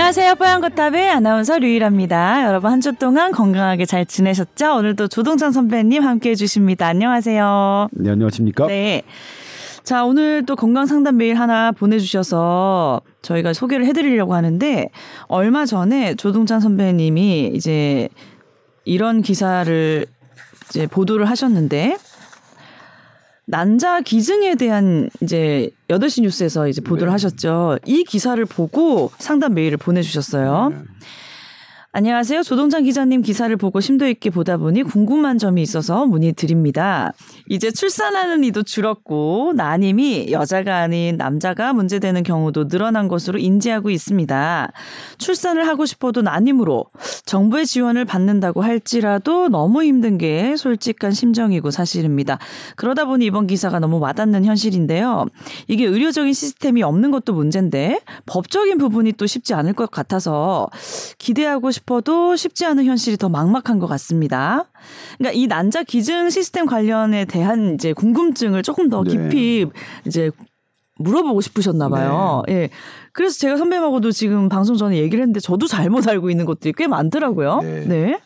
[0.00, 0.36] 안녕하세요.
[0.36, 2.46] 뽀얀거탑의 아나운서 류일합니다.
[2.46, 4.76] 여러분 한 주 동안 건강하게 잘 지내셨죠?
[4.76, 6.86] 오늘도 조동찬 선배님 함께 해주십니다.
[6.86, 7.88] 안녕하세요.
[7.92, 8.66] 네, 안녕하십니까?
[8.66, 9.02] 네.
[9.84, 14.88] 자, 오늘 또 건강 상담 메일 하나 보내주셔서 저희가 소개를 해드리려고 하는데
[15.28, 18.08] 얼마 전에 조동찬 선배님이 이제
[18.86, 20.06] 이런 기사를
[20.70, 21.98] 이제 보도를 하셨는데
[23.50, 27.12] 난자 기증에 대한 이제 8시 뉴스에서 이제 보도를 네.
[27.12, 27.78] 하셨죠.
[27.84, 30.68] 이 기사를 보고 상담 메일을 보내주셨어요.
[30.70, 30.76] 네.
[31.92, 32.44] 안녕하세요.
[32.44, 37.12] 조동찬 기자님 기사를 보고 심도 있게 보다 보니 궁금한 점이 있어서 문의드립니다.
[37.48, 44.72] 이제 출산하는 이도 줄었고 난임이 여자가 아닌 남자가 문제되는 경우도 늘어난 것으로 인지하고 있습니다.
[45.18, 46.84] 출산을 하고 싶어도 난임으로
[47.26, 52.38] 정부의 지원을 받는다고 할지라도 너무 힘든 게 솔직한 심정이고 사실입니다.
[52.76, 55.26] 그러다 보니 이번 기사가 너무 와닿는 현실인데요.
[55.66, 60.68] 이게 의료적인 시스템이 없는 것도 문제인데 법적인 부분이 또 쉽지 않을 것 같아서
[61.18, 64.66] 기대하고 싶 어도 쉽지 않은 현실이 더 막막한 것 같습니다.
[65.18, 69.10] 그러니까 이 난자 기증 시스템 관련에 대한 이제 궁금증을 조금 더 네.
[69.10, 69.66] 깊이
[70.06, 70.30] 이제
[70.98, 72.42] 물어보고 싶으셨나 봐요.
[72.48, 72.68] 예.
[73.12, 77.60] 그래서 제가 선배님하고도 지금 방송 전에 얘기를 했는데 저도 잘못 알고 있는 것들이 꽤 많더라고요.
[77.62, 77.84] 네.
[77.86, 78.20] 네.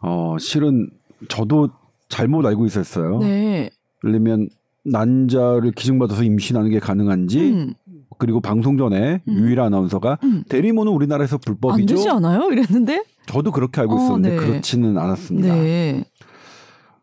[0.00, 0.90] 어, 실은
[1.28, 1.70] 저도
[2.08, 3.18] 잘못 알고 있었어요.
[3.18, 3.70] 네.
[4.04, 4.48] 예를 들면
[4.84, 7.74] 난자를 기증받아서 임신하는 게 가능한지 음.
[8.18, 9.38] 그리고 방송 전에 음.
[9.38, 10.44] 유일 아나운서가 음.
[10.48, 11.94] 대리모는 우리나라에서 안 불법이죠.
[11.94, 12.50] 되지 않아요?
[12.50, 13.04] 이랬는데?
[13.26, 14.36] 저도 그렇게 알고 어, 있었는데 네.
[14.36, 15.54] 그렇지는 않았습니다.
[15.54, 16.04] 네.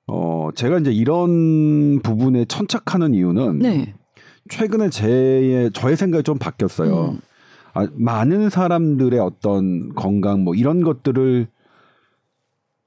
[0.08, 3.96] 어, 제가 이제 이런 부분에 천착하는 이유는 네.
[4.50, 7.12] 최근에 제 저의 생각이 좀 바뀌었어요.
[7.12, 7.20] 음.
[7.74, 11.48] 아, 많은 사람들의 어떤 건강 뭐 이런 것들을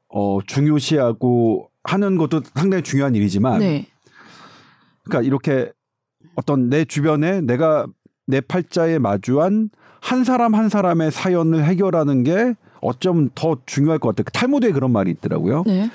[0.09, 3.87] 어, 중요시하고 하는 것도 상당히 중요한 일이지만 네.
[5.05, 5.73] 그러니까 이렇게
[6.35, 7.87] 어떤 내 주변에 내가
[8.29, 14.25] 내 팔자에 마주한 한 사람 한 사람의 사연을 해결하는 게 어쩌면 더 중요할 것 같아요.
[14.33, 15.65] 탈무드에 그런 말이 있더라고요.
[15.67, 15.91] 네.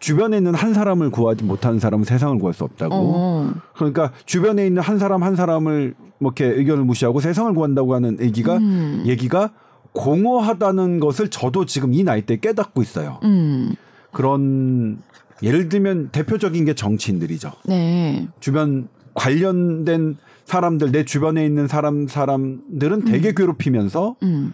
[0.00, 2.94] 주변에 있는 한 사람을 구하지 못하는 사람은 세상을 구할 수 없다고.
[2.94, 3.54] 어.
[3.76, 8.56] 그러니까 주변에 있는 한 사람 한 사람을 뭐 이렇게 의견을 무시하고 세상을 구한다고 하는 얘기가
[8.56, 9.04] 음.
[9.06, 9.52] 얘기가
[9.92, 13.20] 공허하다는 것을 저도 지금 이 나이 때 깨닫고 있어요.
[13.22, 13.74] 음.
[14.10, 14.98] 그런
[15.42, 17.52] 예를 들면 대표적인 게 정치인들이죠.
[17.66, 18.26] 네.
[18.40, 24.52] 주변 관련된 사람들 내 주변에 있는 사람 사람들은 되게 괴롭히면서 음.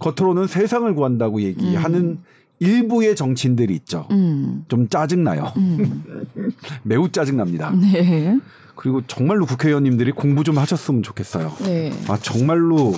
[0.00, 2.18] 겉으로는 세상을 구한다고 얘기하는
[2.58, 4.06] 일부의 정치인들이 있죠.
[4.10, 4.64] 음.
[4.68, 5.52] 좀 짜증 나요.
[5.56, 6.04] 음.
[6.82, 7.70] 매우 짜증 납니다.
[7.70, 8.38] 네.
[8.76, 11.52] 그리고 정말로 국회의원님들이 공부 좀 하셨으면 좋겠어요.
[11.64, 11.92] 네.
[12.08, 12.94] 아 정말로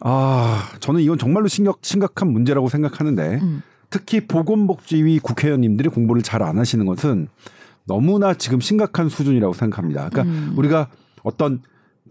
[0.00, 3.62] 아 저는 이건 정말로 심각, 심각한 문제라고 생각하는데 음.
[3.90, 7.28] 특히 보건복지위 국회의원님들이 공부를 잘 안 하시는 것은
[7.84, 10.08] 너무나 지금 심각한 수준이라고 생각합니다.
[10.08, 10.54] 그러니까 음.
[10.56, 10.88] 우리가
[11.22, 11.62] 어떤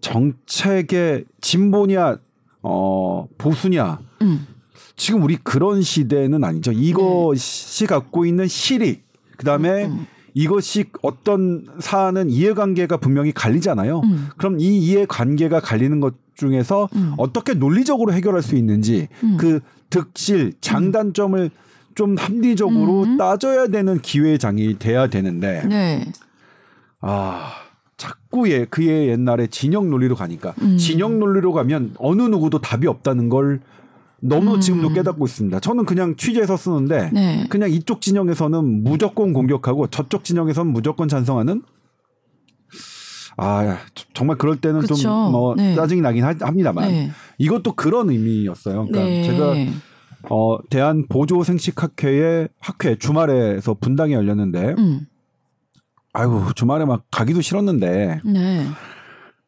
[0.02, 2.18] 정책의 진보냐
[2.64, 4.48] 어 보수냐 음.
[4.96, 6.72] 지금 우리 그런 시대는 아니죠.
[6.72, 9.04] 이것이 갖고 있는 실익
[9.38, 10.06] 그다음에 음.
[10.34, 14.00] 이것이 어떤 사안은 이해관계가 분명히 갈리잖아요.
[14.00, 14.30] 음.
[14.38, 17.14] 그럼 이 이해관계가 갈리는 것 중에서 음.
[17.18, 19.38] 어떻게 논리적으로 해결할 수 있는지 음.
[19.38, 21.50] 그 득실 장단점을
[21.96, 23.18] 좀 합리적으로 음.
[23.18, 26.12] 따져야 되는 기회장이 돼야 되는데 네.
[27.02, 27.52] 아
[28.02, 30.76] 자꾸 예 그의 옛날에 진영 논리로 가니까 음.
[30.78, 33.60] 진영 논리로 가면 어느 누구도 답이 없다는 걸
[34.20, 34.60] 너무 음.
[34.60, 35.60] 지금도 깨닫고 있습니다.
[35.60, 37.46] 저는 그냥 취재해서 쓰는데 네.
[37.50, 41.62] 그냥 이쪽 진영에서는 무조건 공격하고 저쪽 진영에서는 무조건 찬성하는
[43.38, 44.96] 아 저- 정말 그럴 때는 그쵸.
[44.96, 45.76] 좀뭐 네.
[45.76, 47.12] 짜증이 나긴 하- 합니다만 네.
[47.38, 48.88] 이것도 그런 의미였어요.
[48.88, 49.24] 그러니까 네.
[49.24, 49.54] 제가
[50.30, 55.02] 어 대한 보조 생식학회의 학회 주말에서 분당이 열렸는데 음.
[56.14, 58.68] 아이고 주말에 막 가기도 싫었는데 네.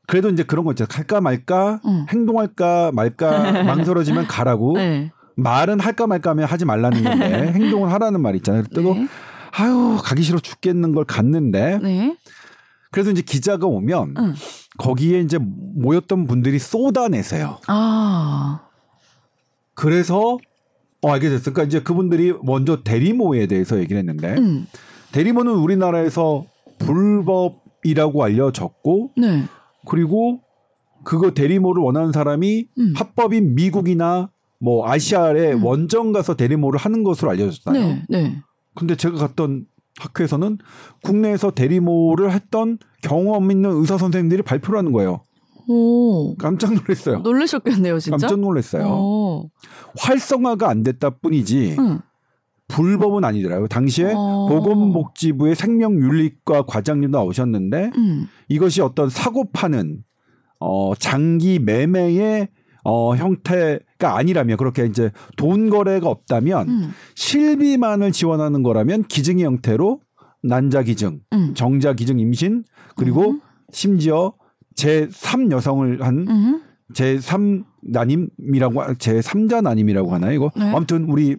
[0.08, 0.88] 그래도 이제 그런 거 있잖아요.
[0.90, 2.06] 갈까 말까 음.
[2.10, 5.12] 행동할까 말까 망설여지면 가라고 네.
[5.36, 8.64] 말은 할까 말까 하면 하지 말라는 건데 행동을 하라는 말 있잖아요.
[8.64, 9.08] 그때도 네.
[9.52, 12.18] 아유 가기 싫어 죽겠는 걸 갔는데 네.
[12.92, 14.34] 그래서 이제 기자가 오면 응.
[14.78, 17.60] 거기에 이제 모였던 분들이 쏟아내세요.
[17.68, 18.62] 아.
[19.74, 20.38] 그래서
[21.02, 21.54] 어 알게 됐어요.
[21.54, 24.68] 그러니까 이제 그분들이 먼저 대리모에 대해서 얘기를 했는데 음.
[25.12, 26.46] 대리모는 우리나라에서
[26.86, 29.44] 불법이라고 알려졌고 네.
[29.86, 30.40] 그리고
[31.04, 32.94] 그거 대리모를 원하는 사람이 음.
[32.96, 35.66] 합법인 미국이나 뭐 아시아의 음.
[35.66, 37.74] 원정 가서 대리모를 하는 것으로 알려졌어요.
[37.74, 38.04] 네.
[38.10, 38.42] 네.
[38.76, 39.66] 근데 제가 갔던
[40.00, 40.58] 학회에서는
[41.04, 45.26] 국내에서 대리모를 했던 경험 있는 의사 선생님들이 발표를 하는 거예요.
[45.68, 46.36] 오.
[46.36, 47.20] 깜짝 놀랐어요.
[47.20, 48.18] 놀라셨겠네요, 진짜.
[48.18, 48.86] 깜짝 놀랐어요.
[48.86, 49.52] 오.
[49.98, 52.00] 활성화가 안 됐다 뿐이지 응.
[52.74, 53.68] 불법은 아니더라고요.
[53.68, 54.48] 당시에 어.
[54.50, 58.28] 보건복지부의 생명윤리과 과장님도 나오셨는데 음.
[58.50, 60.00] 이것이 어떤 사고 파는
[60.60, 62.48] 어 장기 매매의
[62.84, 66.92] 어 형태가 아니라면 그렇게 이제 돈 거래가 없다면 음.
[67.16, 70.02] 실비만을 지원하는 거라면 기증의 형태로
[70.42, 71.54] 난자 기증, 음.
[71.54, 72.64] 정자 기증 임신
[72.96, 73.42] 그리고 음.
[73.72, 74.34] 심지어
[74.76, 76.62] 제3 여성을 한 음.
[76.94, 80.66] 제3 난임이라고 하- 제3자 난임이라고 하나요 이거 네.
[80.74, 81.38] 아무튼 우리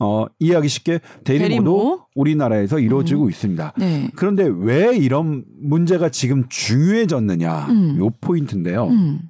[0.00, 2.00] 어 이해하기 쉽게 대리모도 대리모.
[2.14, 3.30] 우리나라에서 이루어지고 음.
[3.30, 3.74] 있습니다.
[3.78, 4.10] 네.
[4.16, 7.96] 그런데 왜 이런 문제가 지금 중요해졌느냐 음.
[7.98, 8.86] 요 포인트인데요.
[8.88, 9.20] 음.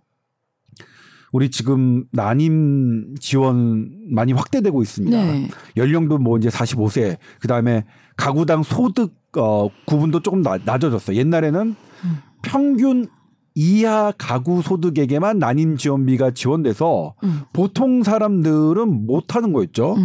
[1.33, 5.17] 우리 지금 난임 지원 많이 확대되고 있습니다.
[5.17, 5.49] 네.
[5.77, 7.85] 연령도 뭐 이제 45세 그 다음에
[8.17, 11.17] 가구당 소득 어 구분도 조금 나, 낮아졌어요.
[11.17, 11.61] 옛날에는
[12.05, 12.19] 음.
[12.43, 13.09] 평균
[13.57, 17.43] 이하 가구 소득에게만 난임 지원비가 지원돼서 음.
[17.53, 19.97] 보통 사람들은 못 하는 거였죠.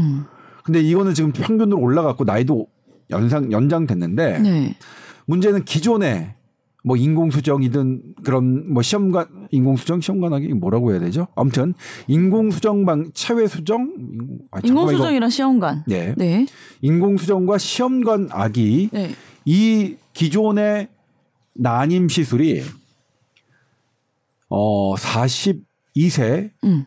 [0.70, 0.74] 음.
[0.74, 2.68] 근데 이거는 지금 평균으로 올라갔고 나이도
[3.10, 4.76] 연상 연장됐는데 네.
[5.26, 6.36] 문제는 기존에
[6.84, 11.28] 뭐 인공수정이든 그런 뭐 시험관 인공수정 시험관하기 뭐라고 해야 되죠?
[11.36, 11.74] 아무튼
[12.08, 13.92] 인공수정 방 체외 수정
[14.52, 15.84] 아, 인공수정이랑 시험관.
[15.88, 16.14] 네.
[16.18, 16.46] 네.
[16.82, 19.12] 인공수정과 시험관 악이 네.
[19.46, 20.88] 이 기존의
[21.56, 22.64] 난임 시술이
[24.48, 26.86] 어 42세 음.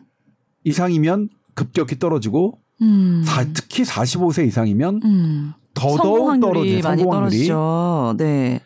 [0.63, 3.23] 이상이면 급격히 떨어지고 음.
[3.25, 5.53] 사- 특히 45세 이상이면 음.
[5.73, 6.41] 더더욱 성공 확률이
[6.81, 6.81] 떨어져요.
[6.83, 7.47] 많이 성공 확률이.
[7.47, 8.15] 떨어지죠.
[8.17, 8.59] 네.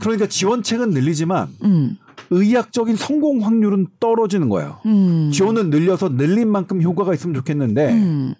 [0.00, 1.96] 그러니까 지원책은 늘리지만 음.
[2.30, 4.78] 의학적인 성공 확률은 떨어지는 거예요.
[4.86, 5.30] 음.
[5.32, 8.34] 지원은 늘려서 늘린 만큼 효과가 있으면 좋겠는데 음.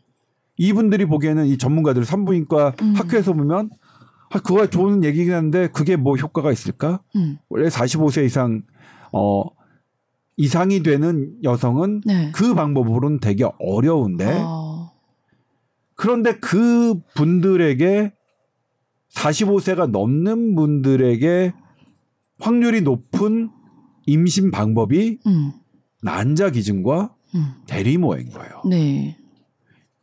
[0.58, 2.94] 이분들이 보기에는 이 전문가들 산부인과 음.
[2.96, 3.70] 학회에서 보면
[4.30, 7.00] 아, 그거 좋은 얘기긴 한데 그게 뭐 효과가 있을까?
[7.16, 7.38] 음.
[7.48, 8.62] 원래 45세 이상
[9.12, 9.44] 어
[10.38, 12.32] 이상이 되는 여성은 네.
[12.34, 14.61] 그 방법으로는 되게 어려운데 어.
[16.02, 18.12] 그런데 그 분들에게
[19.14, 21.52] 45세가 넘는 분들에게
[22.40, 23.50] 확률이 높은
[24.06, 25.52] 임신 방법이 음.
[26.02, 27.52] 난자 기증과 음.
[27.68, 28.62] 대리모인 거예요.
[28.68, 29.16] 네.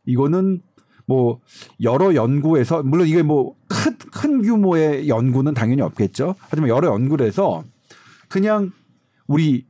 [0.06, 0.62] 이거는
[1.04, 1.40] 뭐
[1.82, 6.34] 여러 연구에서 물론 이게 뭐큰큰 규모의 연구는 당연히 없겠죠.
[6.38, 7.62] 하지만 여러 연구를 해서
[8.30, 8.70] 그냥
[9.26, 9.66] 우리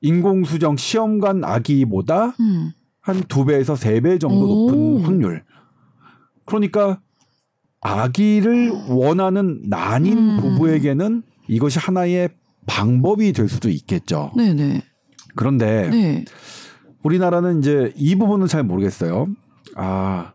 [0.00, 2.72] 인공수정 시험관 아기보다 음.
[3.10, 4.70] 한 두 배에서 세 배 정도 오.
[4.70, 5.44] 높은 확률.
[6.46, 7.00] 그러니까
[7.80, 10.40] 아기를 원하는 난임 음.
[10.40, 12.28] 부부에게는 이것이 하나의
[12.66, 14.32] 방법이 될 수도 있겠죠.
[14.36, 14.82] 네, 네.
[15.34, 16.24] 그런데 네.
[17.02, 19.26] 우리나라는 이제 이 부분은 잘 모르겠어요.
[19.76, 20.32] 아,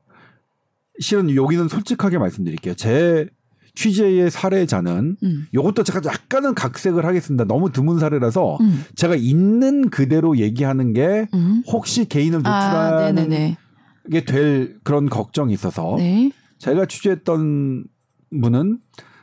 [1.00, 2.74] 실은 여기는 솔직하게 말씀드릴게요.
[2.76, 3.28] 제
[3.76, 5.48] 취재의 사례자는 음.
[5.52, 7.44] 이것도 제가 약간은 각색을 하겠습니다.
[7.46, 8.84] 너무 드문 사례라서 음.
[8.96, 11.64] 제가 있는 그대로 얘기하는 게 음.
[11.68, 13.58] 혹시 개인을 아, 노출하는 네네네.
[14.12, 16.32] 게될 그런 걱정이 있어서 네.
[16.58, 17.86] 제가 취재했던
[18.42, 18.80] 분은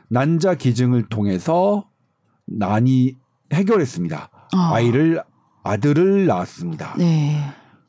[0.09, 1.89] 난자 기증을 통해서
[2.45, 3.17] 난이
[3.51, 4.29] 해결했습니다.
[4.53, 4.73] 아.
[4.73, 5.21] 아이를
[5.63, 6.95] 아들을 낳았습니다.
[6.97, 7.37] 네.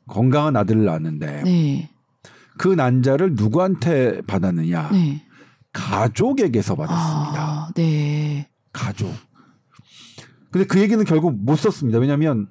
[0.07, 1.89] 건강한 아들을 낳았는데 네.
[2.57, 4.89] 그 난자를 누구한테 받았느냐?
[4.91, 5.21] 네.
[5.75, 7.41] 가족에게서 받았습니다.
[7.41, 8.49] 아, 네.
[8.71, 9.11] 가족.
[10.49, 11.99] 근데 그 얘기는 결국 못 썼습니다.
[11.99, 12.47] 왜냐하면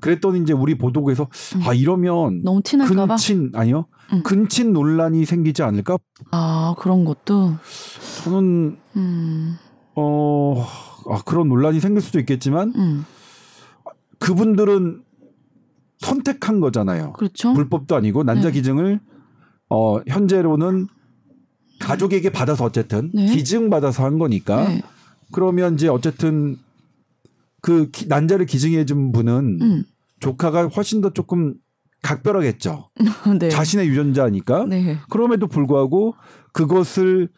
[0.00, 1.62] 그랬더니 이제 우리 보도국에서 음.
[1.66, 3.06] 아 이러면 너무 티날까봐.
[3.06, 4.22] 근친 아니요 음.
[4.22, 5.96] 근친 논란이 생기지 않을까?
[6.30, 7.54] 아, 그런 것도.
[8.24, 9.56] 저는 음.
[9.96, 10.66] 어
[11.10, 13.04] 아, 그런 논란이 생길 수도 있겠지만 음.
[14.18, 15.02] 그분들은
[15.98, 17.14] 선택한 거잖아요.
[17.14, 17.54] 그렇죠.
[17.54, 18.52] 불법도 아니고 난자 네.
[18.52, 19.00] 기증을
[19.70, 20.88] 어 현재로는
[21.80, 23.26] 가족에게 받아서 어쨌든 네.
[23.26, 24.82] 기증 받아서 한 거니까 네.
[25.32, 26.56] 그러면 이제 어쨌든
[27.62, 29.84] 그 기- 난자를 기증해 준 분은 음.
[30.20, 31.54] 조카가 훨씬 더 조금
[32.02, 32.90] 각별하겠죠.
[33.40, 33.48] 네.
[33.48, 34.66] 자신의 유전자니까.
[34.66, 34.98] 네.
[35.10, 36.14] 그럼에도 불구하고
[36.52, 37.28] 그것을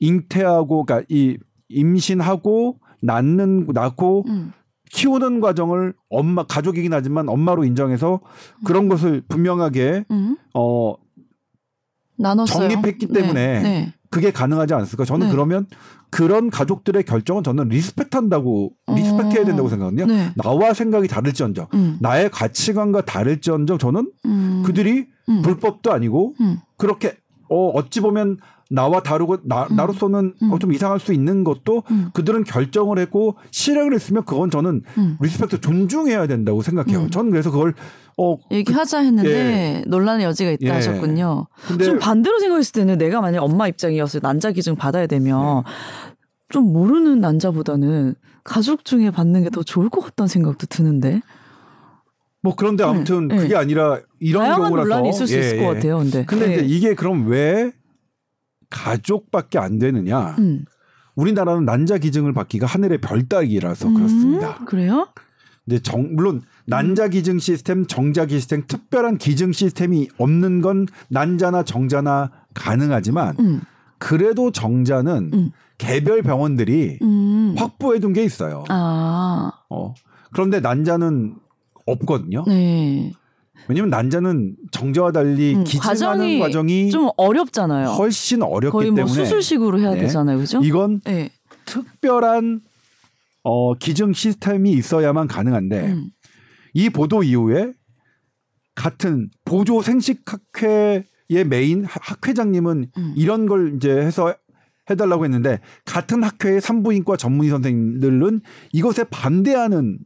[0.00, 1.36] 잉태하고 그러니까 이
[1.68, 4.52] 임신하고 낳는 낳고 음.
[4.92, 8.20] 키우는 과정을 엄마 가족이긴 하지만 엄마로 인정해서
[8.64, 10.36] 그런 것을 분명하게 음.
[10.54, 10.94] 어
[12.20, 12.68] 나눴어요.
[12.68, 13.20] 정립했기 네.
[13.20, 13.94] 때문에 네.
[14.10, 15.04] 그게 가능하지 않았을까?
[15.04, 15.32] 저는 네.
[15.32, 15.66] 그러면
[16.10, 18.94] 그런 가족들의 결정은 저는 respect한다고 어.
[18.94, 20.06] respect해야 된다고 생각하거든요.
[20.06, 20.32] 네.
[20.36, 21.98] 나와 생각이 다를지언정 음.
[22.00, 24.62] 나의 가치관과 다를지언정 저는 음.
[24.66, 25.42] 그들이 음.
[25.42, 26.58] 불법도 아니고 음.
[26.76, 27.16] 그렇게
[27.48, 28.38] 어 어찌 보면
[28.70, 29.76] 나와 다르고 나, 음.
[29.76, 30.52] 나로서는 음.
[30.52, 32.10] 어, 좀 이상할 수 있는 것도 음.
[32.14, 35.18] 그들은 결정을 했고 실행을 했으면 그건 저는 음.
[35.20, 37.00] respect 존중해야 된다고 생각해요.
[37.00, 37.10] 음.
[37.10, 37.74] 저는 그래서 그걸
[38.20, 40.70] 어 얘기하자 했는데 논란의 여지가 있다 예.
[40.70, 41.46] 하셨군요.
[41.66, 45.70] 근데 좀 반대로 생각했을 때는 내가 만약 엄마 입장이었을 때 난자 기증 받아야 되면 네.
[46.50, 51.22] 좀 모르는 난자보다는 가족 중에 받는 게 더 좋을 것 같다는 생각도 드는데
[52.42, 52.90] 뭐 그런데 네.
[52.90, 53.36] 아무튼 네.
[53.36, 55.62] 그게 아니라 이런 다양한 경우라서 논란이 있을 수 예, 있을 예.
[55.64, 55.98] 것 같아요.
[55.98, 56.54] 근데 근데 네.
[56.56, 57.72] 이제 이게 그럼 왜
[58.70, 60.36] 가족밖에 안 되느냐?
[60.38, 60.64] 음.
[61.16, 64.58] 우리나라는 난자 기증을 받기가 하늘의 별 따기라서 음, 그렇습니다.
[64.64, 65.08] 그래요?
[65.64, 72.30] 근데 정, 물론 난자 기증 시스템, 정자 시스템, 특별한 기증 시스템이 없는 건 난자나 정자나
[72.54, 73.60] 가능하지만 음.
[73.98, 75.50] 그래도 정자는 음.
[75.78, 77.54] 개별 병원들이 음.
[77.58, 78.64] 확보해 둔 게 있어요.
[78.68, 79.50] 아.
[79.68, 79.94] 어.
[80.32, 81.34] 그런데 난자는
[81.86, 82.44] 없거든요.
[82.46, 83.12] 네.
[83.66, 87.88] 왜냐면 난자는 정자와 달리 음, 기증하는 과정이, 좀 어렵잖아요.
[87.90, 90.02] 훨씬 어렵기 거의 뭐 때문에 수술식으로 해야 네.
[90.02, 90.38] 되잖아요.
[90.38, 90.60] 그죠?
[90.62, 91.30] 이건 네.
[91.66, 92.60] 특별한
[93.42, 96.10] 어, 기증 시스템이 있어야만 가능한데 음.
[96.74, 97.72] 이 보도 이후에
[98.74, 101.04] 같은 보조 생식학회의
[101.48, 103.14] 메인 하- 학회장님은 음.
[103.16, 104.34] 이런 걸 이제 해서
[104.88, 108.40] 해달라고 했는데 같은 학회의 산부인과 전문의 선생님들은
[108.72, 109.98] 이것에 반대하는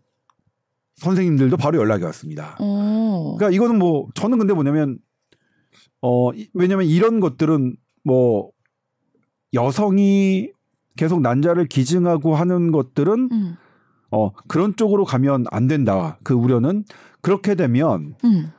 [0.96, 2.56] 선생님들도 바로 연락이 왔습니다.
[2.60, 3.34] 어.
[3.36, 4.98] 그러니까 이거는 뭐 저는 근데 뭐냐면
[6.02, 8.50] 어 이- 왜냐면 이런 것들은 뭐
[9.54, 10.50] 여성이
[10.96, 13.56] 계속 난자를 기증하고 하는 것들은 음.
[14.14, 16.18] 어 그런 쪽으로 가면 안 된다.
[16.22, 16.84] 그 우려는
[17.20, 18.52] 그렇게 되면 음.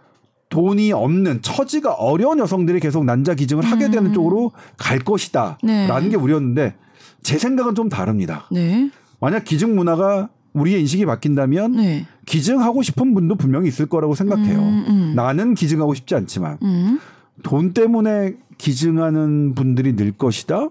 [0.49, 4.13] 돈이 없는 처지가 어려운 여성들이 계속 난자 기증을 하게 되는 음.
[4.13, 6.09] 쪽으로 갈 것이다라는 네.
[6.09, 6.75] 게 우려였는데
[7.23, 8.47] 제 생각은 좀 다릅니다.
[8.51, 8.89] 네.
[9.19, 12.05] 만약 기증 문화가 우리의 인식이 바뀐다면 네.
[12.25, 14.59] 기증하고 싶은 분도 분명히 있을 거라고 생각해요.
[14.59, 15.13] 음, 음.
[15.15, 16.99] 나는 기증하고 싶지 않지만 음.
[17.43, 20.69] 돈 때문에 기증하는 분들이 늘 것이다.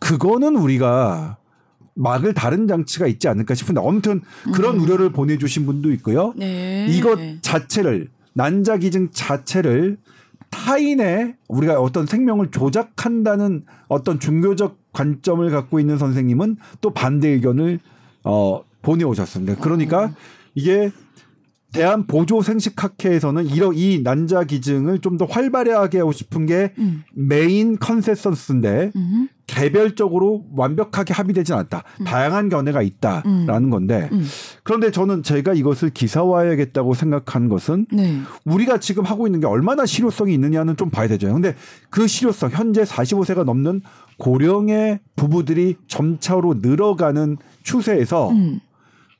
[0.00, 1.36] 그거는 우리가
[1.94, 4.20] 막을 다른 장치가 있지 않을까 싶은데 아무튼
[4.52, 4.82] 그런 음.
[4.82, 6.34] 우려를 보내주신 분도 있고요.
[6.36, 6.86] 네.
[6.88, 9.98] 이것 자체를 난자 기증 자체를
[10.50, 17.80] 타인의 우리가 어떤 생명을 조작한다는 어떤 종교적 관점을 갖고 있는 선생님은 또 반대 의견을
[18.24, 19.56] 어 보내오셨습니다.
[19.56, 20.12] 그러니까
[20.54, 20.92] 이게
[21.74, 27.04] 대한 보조 생식학회에서는 이런 이 난자 기증을 좀 더 활발하게 하고 싶은 게 음.
[27.12, 29.28] main consensus인데 음.
[29.46, 31.84] 개별적으로 완벽하게 합의되지 않았다.
[32.04, 34.24] 다양한 견해가 있다라는 건데 음.
[34.64, 38.18] 그런데 저는 제가 이것을 기사화해야겠다고 생각한 것은 네.
[38.44, 41.32] 우리가 지금 하고 있는 게 얼마나 실효성이 있느냐는 좀 봐야 되죠.
[41.32, 41.54] 근데
[41.90, 43.82] 그 실효성 현재 45세가 넘는
[44.18, 48.60] 고령의 부부들이 점차로 늘어가는 추세에서 음.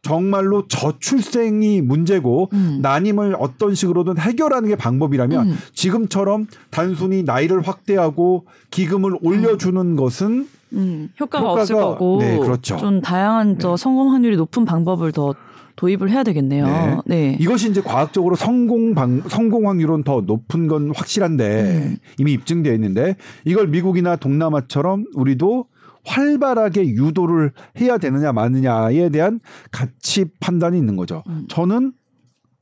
[0.05, 2.79] 정말로 저출생이 문제고 음.
[2.83, 5.57] 난임을 어떤 식으로든 해결하는 게 방법이라면 음.
[5.73, 11.09] 지금처럼 단순히 나이를 확대하고 기금을 올려주는 것은 음.
[11.19, 12.77] 효과가, 효과가- 없을 거고 네, 그렇죠.
[12.77, 15.35] 좀 다양한 저 성공 확률이 높은 방법을 더
[15.77, 16.67] 도입을 해야 되겠네요.
[16.67, 16.97] 네.
[17.07, 17.37] 네.
[17.41, 21.97] 이것이 이제 과학적으로 성공 방, 성공 확률은 더 높은 건 확실한데 음.
[22.19, 25.67] 이미 입증되어 있는데 이걸 미국이나 동남아처럼 우리도
[26.05, 31.23] 활발하게 유도를 해야 되느냐 마느냐에 대한 가치 판단이 있는 거죠.
[31.29, 31.47] 음.
[31.49, 31.93] 저는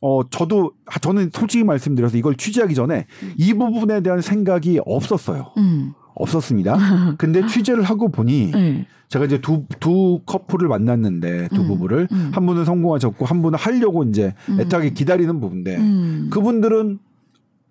[0.01, 3.07] 어 저도 아, 저는 솔직히 말씀드려서 이걸 취재하기 전에
[3.37, 5.53] 이 부분에 대한 생각이 없었어요.
[5.59, 5.93] 음.
[6.15, 6.77] 없었습니다.
[7.19, 8.87] 근데 취재를 하고 보니 네.
[9.09, 12.31] 제가 이제 두, 두 커플을 만났는데 두 음, 부부를 음.
[12.33, 14.61] 한 분은 성공하셨고 한 분은 하려고 이제 음.
[14.61, 16.29] 애타게 기다리는 부분인데 음.
[16.31, 16.99] 그분들은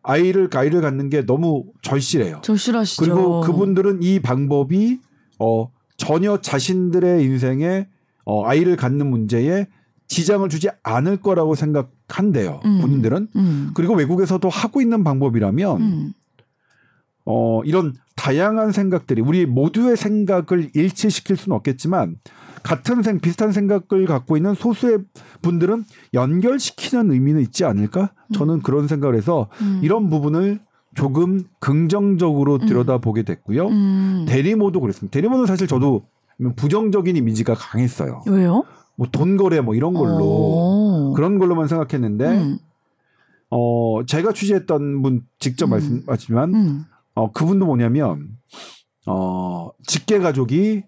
[0.04, 2.42] 아이를 아이를 갖는 게 너무 절실해요.
[2.44, 3.04] 절실하시죠.
[3.04, 5.00] 그리고 그분들은 이 방법이
[5.42, 7.88] 어 전혀 자신들의 인생에
[8.26, 9.68] 어 아이를 갖는 문제에
[10.08, 12.60] 지장을 주지 않을 거라고 생각한대요.
[12.66, 12.82] 음.
[12.82, 13.72] 본인들은 음.
[13.74, 16.14] 그리고 외국에서도 하고 있는 방법이라면 음.
[17.26, 22.18] 어, 이런 다양한 생각들이 우리 모두의 생각을 일치시킬 수는 없겠지만
[22.62, 25.00] 같은 생 비슷한 생각을 갖고 있는 소수의
[25.42, 28.12] 분들은 연결시키는 의미는 있지 않을까?
[28.34, 29.80] 저는 그런 생각을 해서 음.
[29.82, 30.60] 이런 부분을
[30.96, 32.66] 조금 긍정적으로 음.
[32.66, 33.68] 들여다보게 됐고요.
[33.68, 34.26] 음.
[34.28, 35.14] 대리모도 그랬습니다.
[35.14, 36.04] 대리모는 사실 저도
[36.56, 38.24] 부정적인 이미지가 강했어요.
[38.28, 38.64] 왜요?
[38.96, 41.14] 뭐 돈 거래 뭐 이런 걸로 어.
[41.16, 42.58] 그런 걸로만 생각했는데 음.
[43.50, 45.70] 어 제가 취재했던 분 직접 음.
[45.72, 46.86] 말씀하지만 음.
[47.14, 48.30] 어, 그분도 뭐냐면,
[49.06, 50.84] 어, 직계 가족이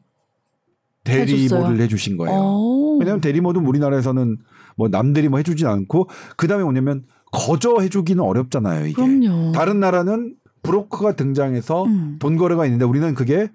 [1.03, 1.81] 대리모를?
[1.81, 2.33] 해주신 거예요.
[2.35, 2.97] 어.
[2.97, 4.37] 왜냐하면 대리모도 우리나라에서는
[4.77, 8.93] 뭐 남대리모 해주진 않고, 그 다음에 뭐냐면, 거저 해주기는 어렵잖아요, 이게.
[8.93, 9.51] 그럼요.
[9.53, 12.17] 다른 나라는 브로커가 등장해서 음.
[12.19, 13.49] 돈 거래가 있는데 우리는 그게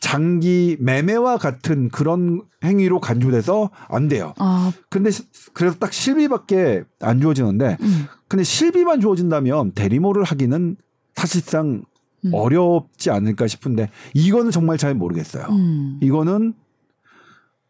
[0.00, 4.34] 장기 매매와 같은 그런 행위로 간주돼서 안 돼요.
[4.38, 8.06] 아, 근데 시- 그래서 딱 실비밖에 안 주어지는데, 음.
[8.28, 10.76] 근데 실비만 주어진다면 대리모를 하기는
[11.14, 11.84] 사실상
[12.24, 12.30] 음.
[12.34, 15.44] 어렵지 않을까 싶은데 이거는 정말 잘 모르겠어요.
[15.50, 15.98] 음.
[16.02, 16.54] 이거는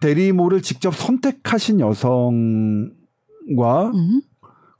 [0.01, 2.91] 대리모를 직접 선택하신 여성과
[3.95, 4.21] 음.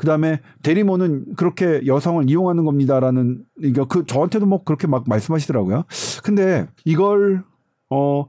[0.01, 5.85] 그다음에 대리모는 그렇게 여성을 이용하는 겁니다라는 이거 그 저한테도 뭐 그렇게 막 말씀하시더라고요.
[6.25, 7.45] 근데 이걸
[7.91, 8.25] 어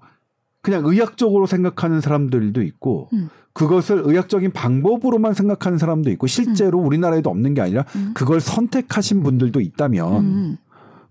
[0.62, 3.30] 그냥 의학적으로 생각하는 사람들도 있고 음.
[3.54, 8.12] 그것을 의학적인 방법으로만 생각하는 사람도 있고 실제로 우리나라에도 없는 게 아니라 음.
[8.16, 10.58] 그걸 선택하신 분들도 있다면 음.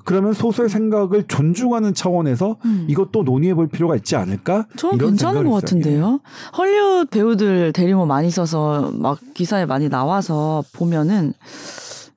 [0.04, 2.86] 그러면 소수의 생각을 존중하는 차원에서 음.
[2.88, 4.66] 이것도 논의해 볼 필요가 있지 않을까?
[4.76, 5.60] 저는 괜찮은 것.
[5.60, 6.20] 같은데요.
[6.56, 11.34] 헐리우드 배우들 대리모 많이 써서 막 기사에 많이 나와서 보면은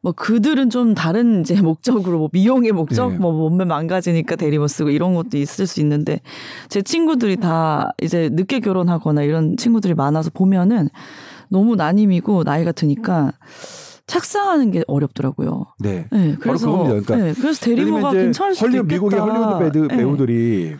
[0.01, 3.17] 뭐 그들은 좀 다른 이제 목적으로 뭐 미용의 목적, 네.
[3.17, 6.19] 뭐 몸매 망가지니까 대리모 쓰고 이런 것도 있을 수 있는데
[6.69, 10.89] 제 친구들이 다 이제 늦게 결혼하거나 이런 친구들이 많아서 보면은
[11.47, 13.31] 너무 난임이고 나이가 드니까
[14.07, 15.65] 착상하는 게 어렵더라고요.
[15.79, 16.07] 네.
[16.12, 17.05] 네, 그래서 그겁니다.
[17.05, 18.95] 그러니까 네, 그래서 대리모가 괜찮을 수도 헐리우드, 있겠다.
[18.95, 19.98] 미국의 헐리우드 배드, 네.
[19.98, 20.75] 배우들이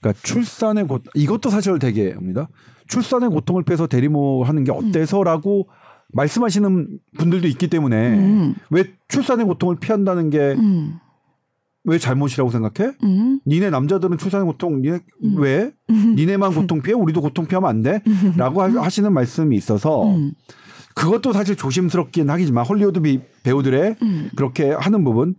[0.00, 2.48] 그러니까 출산의 고 이것도 사실 되게 합니다.
[2.88, 5.68] 출산의 고통을 빼서 대리모 하는 게 어때서라고
[6.12, 11.00] 말씀하시는 분들도 있기 때문에 음, 왜 출산의 고통을 피한다는 게왜 음,
[11.98, 12.92] 잘못이라고 생각해?
[13.02, 15.36] 음, 니네 남자들은 출산의 고통 니네 음.
[15.38, 15.72] 왜?
[15.90, 16.14] 음.
[16.14, 16.94] 니네만 고통 피해?
[16.94, 18.00] 우리도 고통 피하면 안 돼?
[18.36, 20.32] 라고 하- 하시는 말씀이 있어서 음,
[20.94, 24.30] 그것도 사실 조심스럽긴 하겠지만 헐리우드 비- 배우들의 음.
[24.36, 25.34] 그렇게 하는 부분.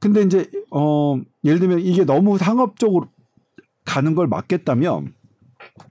[0.00, 3.08] 근데 이제 어 예를 들면 이게 너무 상업적으로
[3.84, 5.12] 가는 걸 막겠다면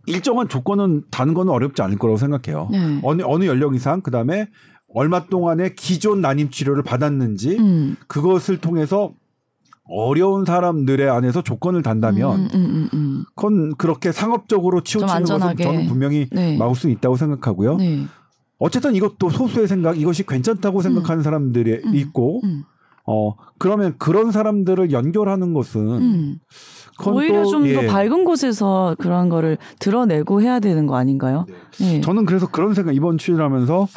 [0.05, 2.69] 일정한 조건은 다는 건 어렵지 않을 거라고 생각해요.
[2.71, 2.99] 네.
[3.03, 4.47] 어느 어느 연령 이상 그다음에
[4.93, 7.95] 얼마 동안의 기존 난임 치료를 받았는지 음.
[8.07, 9.11] 그것을 통해서
[9.87, 13.25] 어려운 사람들의 안에서 조건을 단다면 음, 음, 음, 음.
[13.35, 15.55] 그건 그렇게 상업적으로 치우치는 것은.
[15.57, 16.57] 저는 분명히 네.
[16.57, 17.75] 막을 수 있다고 생각하고요.
[17.77, 18.05] 네.
[18.57, 21.95] 어쨌든 이것도 소수의 생각, 이것이 괜찮다고 생각하는 사람들이 음.
[21.95, 22.63] 있고, 음.
[23.07, 26.39] 어 그러면 그런 사람들을 연결하는 것은 음.
[27.05, 27.87] 오히려 또, 좀더 예.
[27.87, 31.45] 밝은 곳에서 그런 거를 드러내고 해야 되는 거 아닌가요?
[31.79, 32.01] 네.
[32.01, 33.87] 저는 그래서 그런 생각 이번 취재를 하면서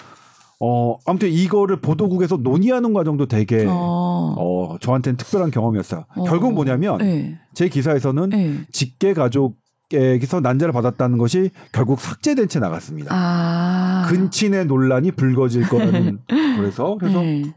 [0.61, 4.77] 어 아무튼 이거를 보도국에서 논의하는 과정도 되게 어, 어.
[4.81, 6.05] 저한테는 특별한 경험이었어요.
[6.17, 6.25] 어.
[6.25, 7.39] 결국 뭐냐면 네.
[7.55, 8.61] 제 기사에서는 네.
[8.73, 9.57] 직계 가족
[9.93, 13.11] 에게서 난자를 받았다는 것이 결국 삭제된 채 나갔습니다.
[13.11, 14.07] 아.
[14.09, 16.19] 근친의 논란이 불거질 거라는
[16.59, 17.55] 그래서 그래서 네.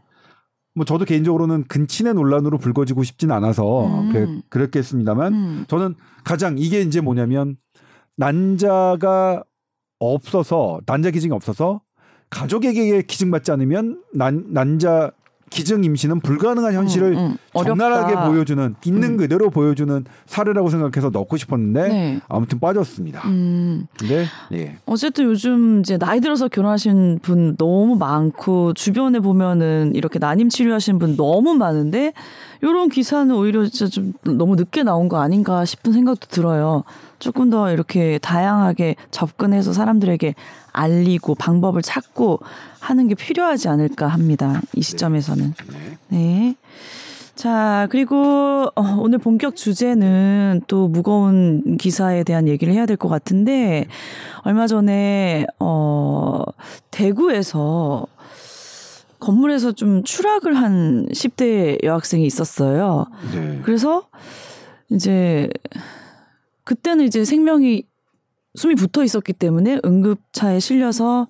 [0.74, 4.12] 뭐 저도 개인적으로는 근친의 논란으로 불거지고 싶진 않아서 음.
[4.12, 5.64] 그래, 그랬겠습니다만 음.
[5.68, 7.56] 저는 가장 이게 이제 뭐냐면
[8.16, 9.42] 난자가
[9.98, 11.82] 없어서 난자 기증이 없어서
[12.30, 15.12] 가족에게 기증받지 않으면 난 난자
[15.50, 17.64] 기증 임신은 불가능한 현실을 음, 음.
[17.64, 18.28] 적나라하게.
[18.28, 19.16] 보여주는 있는 음.
[19.16, 22.20] 그대로 보여주는 사례라고 생각해서 넣고 싶었는데 네.
[22.28, 23.20] 아무튼 빠졌습니다.
[23.28, 23.86] 음.
[23.98, 24.76] 근데 예.
[24.86, 31.16] 어쨌든 요즘 이제 나이 들어서 결혼하신 분 너무 많고 주변에 보면은 이렇게 난임 치료하시는 분
[31.16, 32.12] 너무 많은데
[32.62, 36.84] 이런 기사는 오히려 진짜 좀 너무 늦게 나온 거 아닌가 싶은 생각도 들어요.
[37.18, 40.34] 조금 더 이렇게 다양하게 접근해서 사람들에게
[40.72, 42.40] 알리고 방법을 찾고
[42.80, 44.60] 하는 게 필요하지 않을까 합니다.
[44.74, 45.54] 이 시점에서는.
[46.08, 46.56] 네.
[47.34, 47.42] 네.
[47.42, 53.86] 자, 그리고 어, 오늘 본격 주제는 또 무거운 기사에 대한 얘기를 해야 될 것 같은데
[54.44, 56.42] 얼마 전에 어
[56.90, 58.06] 대구에서
[59.18, 63.06] 건물에서 좀 추락을 한 10대 여학생이 있었어요.
[63.32, 63.60] 네.
[63.64, 64.08] 그래서
[64.90, 65.48] 이제
[66.64, 67.84] 그때는 이제 생명이
[68.54, 71.28] 숨이 붙어 있었기 때문에 응급차에 실려서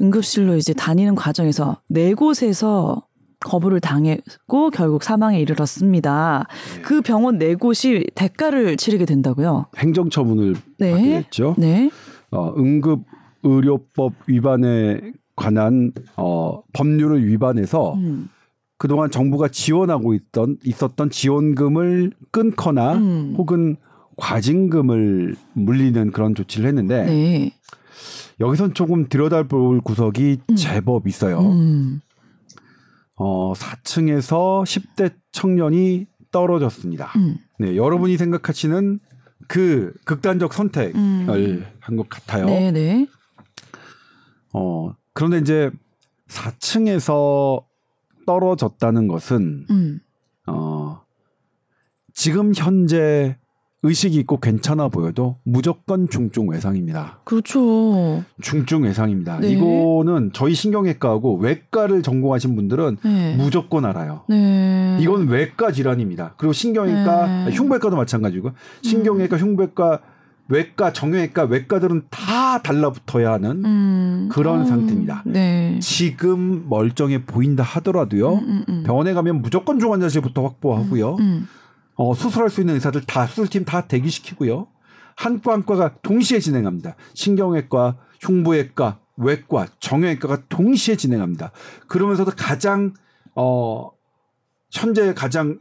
[0.00, 3.02] 응급실로 이제 다니는 과정에서 네 곳에서
[3.40, 6.46] 거부를 당했고 결국 사망에 이르렀습니다.
[6.82, 9.66] 그 병원 네 곳이 대가를 치르게 된다고요.
[9.76, 10.92] 행정 처분을 네.
[10.92, 11.54] 받게 됐죠.
[11.58, 11.90] 네.
[12.30, 13.04] 어, 응급
[13.42, 15.00] 의료법 위반에
[15.36, 18.28] 관한 어, 법률을 위반해서 음.
[18.76, 23.34] 그동안 정부가 지원하고 있던 있었던 지원금을 끊거나 음.
[23.36, 23.76] 혹은
[24.16, 27.52] 과징금을 물리는 그런 조치를 했는데 네.
[28.40, 30.56] 여기선 조금 들여다볼 구석이 음.
[30.56, 31.40] 제법 있어요.
[31.40, 32.00] 음.
[33.18, 37.12] 어, 4층에서 10대 청년이 떨어졌습니다.
[37.16, 37.38] 음.
[37.58, 39.00] 네, 여러분이 생각하시는
[39.48, 41.66] 그 극단적 선택을 음.
[41.80, 42.46] 한것 같아요.
[42.46, 43.06] 네, 네.
[44.52, 45.70] 어, 그런데 이제
[46.28, 47.64] 4층에서
[48.26, 50.00] 떨어졌다는 것은 음.
[50.46, 51.02] 어,
[52.14, 53.36] 지금 현재
[53.84, 57.20] 의식이 있고 괜찮아 보여도 무조건 중증 외상입니다.
[57.24, 58.24] 그렇죠.
[58.42, 59.38] 중증 외상입니다.
[59.38, 59.50] 네.
[59.52, 63.36] 이거는 저희 신경외과하고 외과를 전공하신 분들은 네.
[63.36, 64.24] 무조건 알아요.
[64.28, 64.98] 네.
[65.00, 66.34] 이건 외과 질환입니다.
[66.38, 67.52] 그리고 신경외과, 네.
[67.52, 68.50] 흉부외과도 마찬가지고
[68.82, 70.00] 신경외과, 흉부외과,
[70.48, 74.28] 외과, 정형외과, 외과들은 다 달라붙어야 하는 음.
[74.32, 75.22] 그런 어, 상태입니다.
[75.26, 75.78] 네.
[75.80, 78.32] 지금 멀쩡해 보인다 하더라도요.
[78.34, 78.82] 음, 음, 음.
[78.84, 81.16] 병원에 가면 무조건 중환자실부터 확보하고요.
[81.98, 82.02] 음.
[82.02, 84.68] 어, 수술할 수 있는 의사들 다 수술팀 다 대기시키고요.
[85.16, 86.94] 한과 한과가 동시에 진행합니다.
[87.14, 91.50] 신경외과, 흉부외과, 외과, 정형외과가 동시에 진행합니다.
[91.88, 92.94] 그러면서도 가장
[93.34, 93.90] 어
[94.70, 95.58] 현재 가장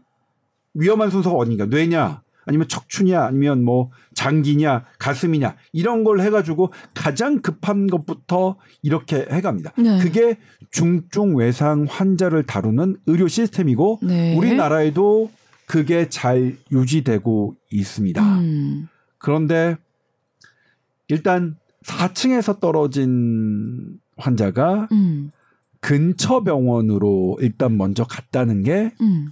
[0.76, 7.88] 위험한 순서가 어딘가 뇌냐 아니면 척추냐 아니면 뭐 장기냐 가슴이냐 이런 걸 해가지고 가장 급한
[7.88, 9.74] 것부터 이렇게 해갑니다.
[9.78, 10.00] 네.
[10.00, 10.38] 그게
[10.72, 14.36] 중증 외상 환자를 다루는 의료 시스템이고 네.
[14.38, 15.30] 우리나라에도
[15.68, 18.24] 그게 잘 유지되고 있습니다.
[18.40, 18.88] 음.
[19.20, 19.76] 그런데
[21.10, 25.30] 일단 4층에서 떨어진 환자가 음.
[25.82, 29.28] 근처 병원으로 일단 먼저 갔다는 게 음.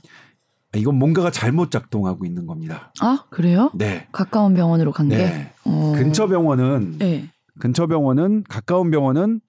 [0.76, 2.92] 이건 뭔가가 잘못 작동하고 있는 겁니다.
[3.00, 3.72] 아 그래요?
[3.74, 4.08] 네.
[4.12, 5.18] 가까운 병원으로 간 게.
[5.18, 5.54] 네.
[5.64, 5.94] 어.
[5.96, 7.30] 근처 병원은 네.
[7.60, 9.40] 근처 병원은 가까운 병원은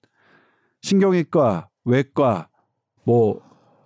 [0.81, 2.47] 신경외과, 외과,
[3.03, 3.41] 뭐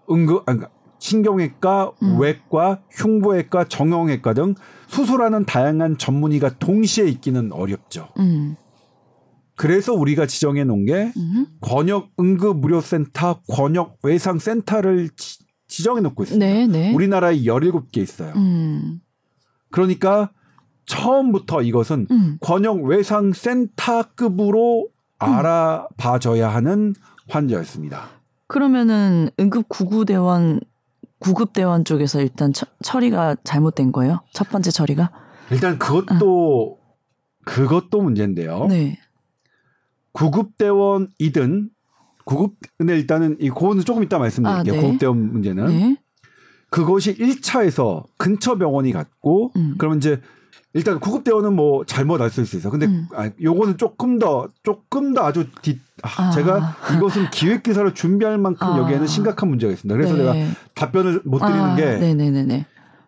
[0.09, 0.69] 응급 아, 그러니까
[1.01, 2.19] 신경외과, 음.
[2.19, 4.53] 외과, 흉부외과, 정형외과 등
[4.87, 8.09] 수술하는 다양한 전문의가 동시에 있기는 어렵죠.
[8.19, 8.55] 음.
[9.55, 11.47] 그래서 우리가 지정해 놓은 게 음.
[11.59, 16.45] 권역 응급 무료센터, 권역 외상 센터를 지, 정해 놓고 있습니다.
[16.45, 16.93] 네, 네.
[16.93, 18.33] 우리나라에 17개 있어요.
[18.35, 18.99] 음.
[19.71, 20.31] 그러니까
[20.85, 22.37] 처음부터 이것은 음.
[22.41, 24.87] 권역 외상 센터급으로
[25.17, 26.93] 알아봐줘야 하는
[27.27, 28.07] 환자였습니다.
[28.47, 30.59] 그러면은 응급 구구대원
[31.21, 34.21] 구급대원 쪽에서 일단 처, 처리가 잘못된 거예요?
[34.33, 35.11] 첫 번째 처리가?
[35.51, 36.79] 일단 그것도
[37.45, 38.65] 그것도 문제인데요.
[38.67, 38.99] 네.
[40.11, 41.69] 구급대원이든
[42.25, 44.73] 구급 근데 일단은 이 그거는 조금 이따 말씀드릴게요.
[44.73, 44.81] 아, 네.
[44.81, 45.97] 구급대원 문제는 네.
[46.69, 49.75] 그것이 1차에서 근처 병원이 갔고 음.
[49.77, 50.21] 그러면 이제
[50.73, 52.71] 일단 구급대원은 뭐 잘못 알 수 있어요.
[52.71, 53.07] 근데 음.
[53.13, 56.31] 아, 요거는 조금 더 조금 더 아주 뒤 아, 아.
[56.31, 58.77] 제가 이것은 기획 기사를 준비할 만큼 아.
[58.79, 59.95] 여기에는 심각한 문제가 있습니다.
[59.95, 60.45] 그래서 네.
[60.45, 62.65] 제가 답변을 못 드리는 아, 게 네네네네.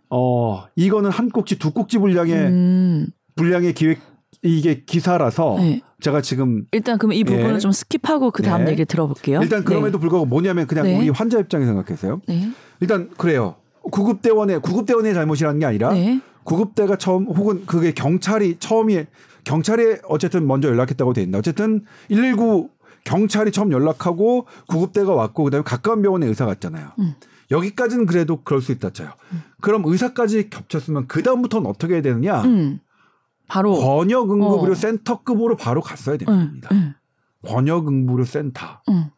[0.09, 3.07] 어, 이거는 한 꼭지 두 꼭지 분량의 음.
[3.35, 3.99] 분량의 기획
[4.41, 5.81] 이게 기사라서 네.
[6.01, 7.57] 제가 지금 일단 그럼 이 예.
[7.59, 8.71] 좀 skip하고 그 다음 네.
[8.71, 9.41] 얘기 들어볼게요.
[9.41, 10.99] 일단 그럼에도 불구하고 뭐냐면 그냥 네.
[10.99, 12.19] 우리 환자 입장에 생각해서요.
[12.27, 12.51] 네.
[12.81, 13.55] 일단 그래요.
[13.83, 16.19] 구급대원의 구급대원의 잘못이라는 게 아니라 네.
[16.43, 19.05] 구급대가 처음 혹은 그게 경찰이 처음이
[19.43, 22.69] 경찰에 어쨌든 먼저 연락했다고 돼 있는데 어쨌든 119
[23.03, 26.91] 경찰이 처음 연락하고 구급대가 왔고 그다음에 가까운 병원에 의사 갔잖아요.
[26.99, 27.15] 음.
[27.51, 29.09] 여기까지는 그래도 그럴 수 있다 쳐요.
[29.61, 32.41] 그럼 의사까지 겹쳤으면 그 다음부터는 어떻게 해야 되느냐?
[32.43, 32.79] 음.
[33.47, 33.73] 바로.
[33.73, 34.75] 권역 응급 의료 어.
[34.75, 36.69] 센터급으로 바로 갔어야 응, 됩니다.
[36.71, 36.93] 응,
[37.45, 38.81] 권역 응급 의료 센터.
[38.89, 39.11] 응.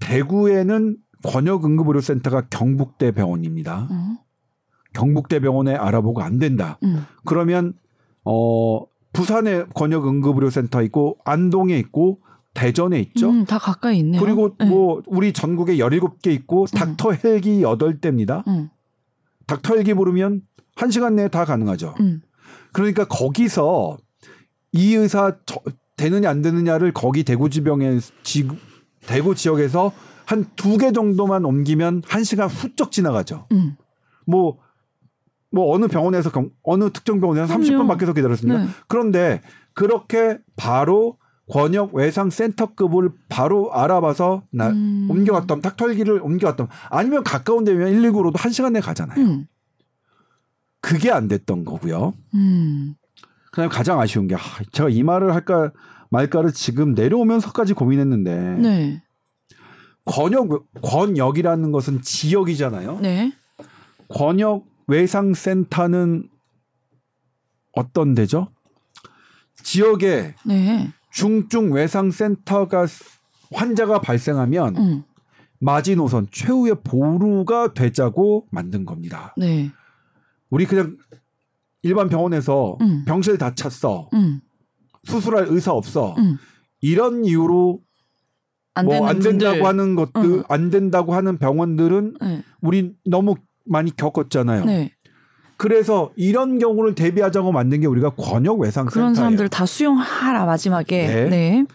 [0.00, 3.88] 대구에는 권역 응급 의료 센터가 경북대 병원입니다.
[4.96, 6.78] 응, 경북대 병원에 알아보고 안 된다.
[6.84, 7.04] 응.
[7.24, 7.74] 그러면
[8.24, 12.20] 어 부산에 권역 응급의료 센터 있고 안동에 있고
[12.54, 13.28] 대전에 있죠.
[13.30, 14.20] 음, 다 가까이 있네요.
[14.20, 14.66] 그리고 네.
[14.66, 18.42] 뭐 우리 전국에 17개 있고 닥터 헬기 8대입니다.
[18.48, 18.70] 응,
[19.46, 20.42] 닥터 헬기 부르면
[20.76, 21.94] 1시간 내에 다 가능하죠.
[22.00, 22.22] 응.
[22.72, 23.96] 그러니까 거기서
[24.72, 25.60] 이 의사 저-
[25.96, 28.48] 되느냐 안 되느냐를 거기 대구지병의 지,
[29.06, 29.92] 대구 지역에서
[30.26, 33.46] 한 두 개 정도만 옮기면 한 시간 훌쩍 지나가죠.
[33.52, 33.76] 응.
[34.26, 34.58] 뭐,
[35.50, 37.64] 뭐 어느 병원에서 경- 어느 특정 병원에서 그럼요.
[37.64, 38.64] 30분 밖에서 기다렸습니다.
[38.64, 38.68] 네.
[38.88, 39.42] 그런데
[39.74, 45.06] 그렇게 바로 권역 외상 센터급을 바로 알아봐서 나 음.
[45.10, 49.18] 옮겨갔던 닥터헬기를 옮겨갔던 아니면 가까운 데면 119로도 한 시간 내에 가잖아요.
[49.24, 49.46] 응.
[50.80, 52.14] 그게 안 됐던 거고요.
[52.34, 52.94] 음.
[53.50, 54.38] 그다음에 가장 아쉬운 게 아,
[54.72, 55.72] 제가 이 말을 할까
[56.10, 59.02] 말까를 지금 내려오면서까지 고민했는데 네.
[60.04, 60.48] 권역
[60.82, 62.98] 권역이라는 것은 지역이잖아요.
[63.00, 63.32] 네.
[64.08, 66.28] 권역 외상 센터는
[67.72, 68.48] 어떤 데죠?
[69.62, 70.92] 지역에 네.
[71.10, 72.86] 중증 외상 센터가
[73.52, 75.04] 환자가 발생하면 응.
[75.60, 79.34] 마지노선 최후의 보루가 되자고 만든 겁니다.
[79.36, 79.70] 네.
[80.50, 80.96] 우리 그냥
[81.82, 83.04] 일반 병원에서 음.
[83.06, 84.08] 병실 다 찼어.
[84.14, 84.40] 응.
[85.04, 86.14] 수술할 의사 없어.
[86.18, 86.36] 응.
[86.80, 87.80] 이런 이유로
[88.74, 89.66] 안뭐 되는 안 된다고.
[89.66, 90.42] 하는 것들 응.
[90.48, 92.44] 안 된다고 하는 병원들은 네.
[92.60, 93.34] 우리 너무
[93.66, 94.64] 많이 겪었잖아요.
[94.64, 94.92] 네.
[95.56, 99.14] 그래서 이런 경우를 대비하자고 만든 게 우리가 권역 외상 그런.
[99.14, 101.06] 사람들 다 수용하라 마지막에.
[101.06, 101.28] 네.
[101.28, 101.66] 네.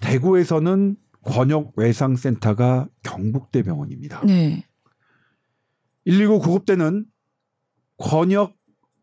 [0.00, 4.20] 대구에서는 권역 외상 센터가 경북대 병원입니다.
[4.24, 4.64] 네.
[6.04, 7.06] 119 구급대는
[7.96, 8.54] 권역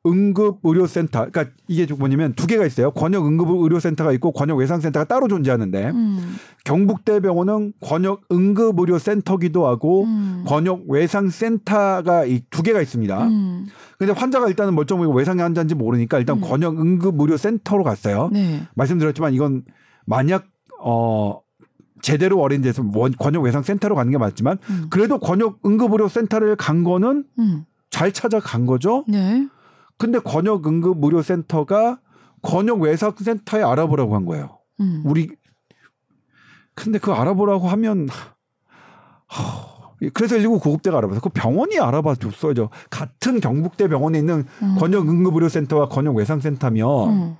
[0.05, 2.91] 응급의료센터, 그러니까 이게 좀 뭐냐면 두 개가 있어요.
[2.91, 6.35] 권역 응급의료센터가 있고 권역 외상센터가 따로 존재하는데 음.
[6.65, 10.43] 경북대병원은 권역 응급의료센터기도 하고 음.
[10.47, 13.27] 권역 외상센터가 이 두 개가 있습니다.
[13.27, 13.67] 음.
[13.97, 16.41] 근데 환자가 일단은 멀쩡하고 외상의 환자인지 모르니까 일단 음.
[16.41, 18.29] 권역 응급의료센터로 갔어요.
[18.33, 18.63] 네.
[18.75, 19.63] 말씀드렸지만 이건
[20.05, 20.45] 만약
[20.83, 21.39] 어
[22.01, 24.87] 제대로 어린 데서 원- 권역 외상센터로 가는 게 맞지만 음.
[24.89, 27.65] 그래도 권역 응급의료센터를 간 거는 음.
[27.91, 29.05] 잘 찾아간 거죠.
[29.07, 29.47] 네.
[30.01, 31.99] 근데 권역 응급의료센터가
[32.41, 34.57] 권역 외상 센터에 알아보라고 한 거예요.
[34.79, 35.03] 음.
[35.05, 35.29] 우리
[36.73, 38.07] 근데 그 알아보라고 하면
[39.27, 39.61] 하,
[40.15, 42.69] 그래서 119 구급대가 알아봐서 그 병원이 알아봐 줬어야죠.
[42.89, 44.75] 같은 경북대 병원에 있는 음.
[44.79, 47.35] 권역 응급 의료 센터와 권역 외상 센터면 음.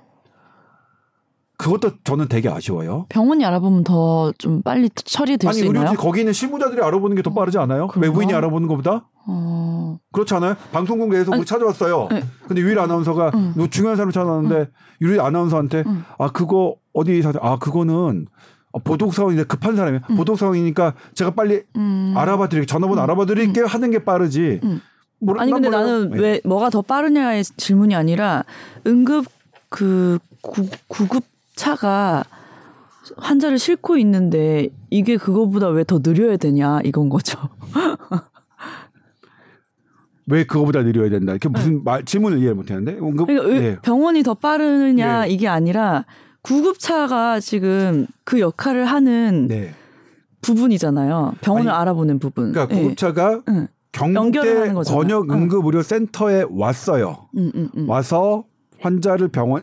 [1.58, 3.06] 그것도 저는 되게 아쉬워요.
[3.08, 5.80] 병원이 알아보면 더 좀 빨리 처리될 아니 수 있나요?
[5.82, 7.88] 의료진 거기 있는 실무자들이 알아보는 게 더 빠르지 않아요?
[7.88, 8.00] 그런가?
[8.08, 9.98] 외부인이 알아보는 것보다 어.
[10.12, 10.56] 그렇지 않아요?
[10.72, 12.08] 방송국 내에서 아니, 뭐 찾아왔어요.
[12.10, 12.24] 네.
[12.46, 13.52] 근데 유일 아나운서가 응.
[13.56, 14.68] 누구 중요한 사람 찾아왔는데
[15.00, 16.04] 유일 아나운서한테 응.
[16.18, 17.32] 아 그거 어디 사?
[17.40, 18.26] 아 그거는
[18.72, 20.00] 어, 보도국 상황인데 급한 사람이에요.
[20.16, 22.14] 보도국 상황이니까 제가 빨리 음.
[22.16, 22.66] 알아봐 드릴게요.
[22.66, 23.66] 전화번호 알아봐 드릴게요.
[23.66, 24.60] 하는 게 빠르지.
[24.64, 24.80] 음.
[25.20, 25.86] 뭘- 아니 난 근데 몰라요.
[25.92, 26.20] 나는 네.
[26.20, 28.44] 왜 뭐가 더 빠르냐의 질문이 아니라
[28.86, 29.26] 응급
[29.68, 31.22] 그 구, 구급
[31.54, 32.24] 차가
[33.18, 37.38] 환자를 싣고 있는데 이게 그거보다 왜 더 느려야 되냐 이건 거죠.
[40.26, 41.34] 왜 그거보다 느려야 된다.
[41.34, 42.92] 이게 무슨 말, 질문을 이해 못 하는데.
[43.00, 43.76] 응급 그러니까 의- 네.
[43.82, 45.30] 병원이 더 빠르냐 네.
[45.30, 46.04] 이게 아니라
[46.42, 49.74] 구급차가 지금 그 역할을 하는 네.
[50.40, 51.34] 부분이잖아요.
[51.40, 52.52] 병원을 아니, 알아보는 부분.
[52.52, 52.80] 그러니까 예.
[52.82, 53.42] 구급차가
[53.92, 55.00] 경북대 하는 거잖아요.
[55.02, 55.34] 권역 어.
[55.34, 57.28] 응급의료센터에 왔어요.
[57.36, 57.88] 음, 음, 음.
[57.88, 58.44] 와서
[58.80, 59.62] 환자를 병원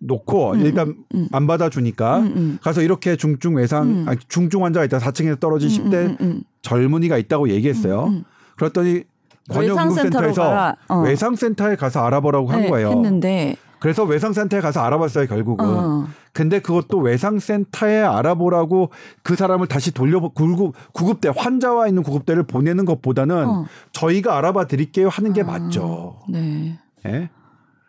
[0.00, 1.28] 놓고 음, 일단 음.
[1.32, 2.58] 안 받아주니까 음, 음.
[2.62, 4.04] 가서 이렇게 중증 외상 음.
[4.08, 8.04] 아니, 중증 환자가 있다 4층에서 떨어진 10대 음, 음, 음, 젊은이가 있다고 얘기했어요.
[8.04, 8.24] 음, 음.
[8.56, 9.02] 그랬더니
[9.48, 10.76] 권역 외상센터로 응급센터에서 가라.
[10.88, 11.00] 어.
[11.00, 12.90] 외상센터에 가서 알아보라고 한 네, 거예요.
[12.90, 15.64] 했는데 그래서 외상센터에 가서 알아봤어요 결국은.
[15.66, 16.06] 어.
[16.32, 18.90] 근데 그것도 외상센터에 알아보라고
[19.22, 23.64] 그 사람을 다시 돌려 구급 구급대 환자와 있는 구급대를 보내는 것보다는 어.
[23.92, 25.44] 저희가 알아봐 드릴게요 하는 게 아.
[25.44, 26.18] 맞죠.
[26.28, 26.78] 네.
[27.06, 27.30] 예?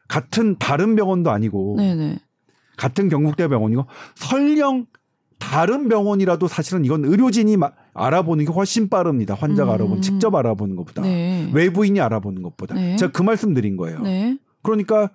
[0.08, 2.19] 같은 다른 병원도 아니고 네네.
[2.78, 4.86] 같은 경북대 병원이고 설령
[5.38, 9.34] 다른 병원이라도 사실은 이건 의료진이 마- 알아보는 게 훨씬 빠릅니다.
[9.34, 9.73] 환자가 음.
[9.75, 11.49] 알아보는 직접 알아보는 것보다 네.
[11.54, 12.95] 외부인이 알아보는 것보다 네.
[12.95, 13.99] 제가 그 말씀 드린 거예요.
[14.02, 14.38] 네.
[14.62, 15.10] 그러니까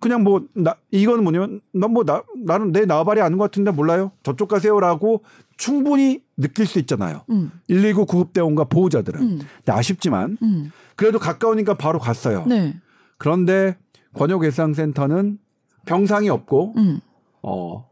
[0.00, 4.12] 그냥 뭐 나 이거는 뭐냐면 난 뭐 나 나는 내 나발이 아는 것 같은데 몰라요.
[4.22, 5.22] 저쪽 가세요라고
[5.58, 7.22] 충분히 느낄 수 있잖아요.
[7.30, 7.50] 음.
[7.68, 9.38] 119 구급대원과 보호자들은 음.
[9.56, 10.70] 근데 아쉽지만 음.
[10.96, 12.44] 그래도 가까우니까 바로 갔어요.
[12.46, 12.76] 네.
[13.18, 13.76] 그런데
[14.14, 15.38] 권역외상센터는
[15.84, 17.00] 병상이 없고 음.
[17.42, 17.86] 어,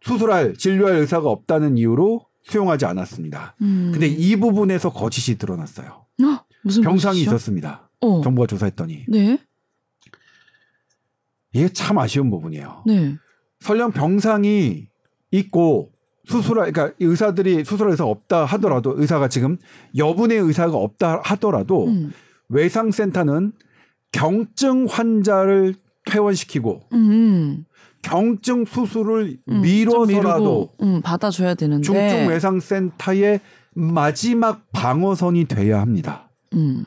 [0.00, 3.56] 수술할 진료할 의사가 없다는 이유로 수용하지 않았습니다.
[3.62, 3.90] 음.
[3.92, 6.06] 근데 이 부분에서 거짓이 드러났어요.
[6.22, 6.44] 어?
[6.62, 7.30] 무슨 병상이 뜻이죠?
[7.30, 7.90] 있었습니다.
[8.00, 8.20] 어.
[8.22, 9.38] 정부가 조사했더니 네.
[11.52, 12.84] 이게 참 아쉬운 부분이에요.
[12.86, 13.16] 네.
[13.60, 14.88] 설령 병상이
[15.30, 15.92] 있고
[16.26, 19.58] 수술할 그러니까 의사들이 의사가 없다 하더라도 의사가 지금
[19.96, 22.12] 여분의 의사가 없다 하더라도 음.
[22.48, 23.52] 외상센터는
[24.12, 25.74] 경증 환자를
[26.06, 27.64] 퇴원시키고 음.
[28.04, 29.52] 경증 수술을 음.
[29.52, 31.82] 좀 미뤄서라도 음, 받아줘야 되는데.
[31.82, 33.40] 중증 외상 센터의
[33.74, 36.30] 마지막 방어선이 돼야 합니다.
[36.52, 36.84] 음.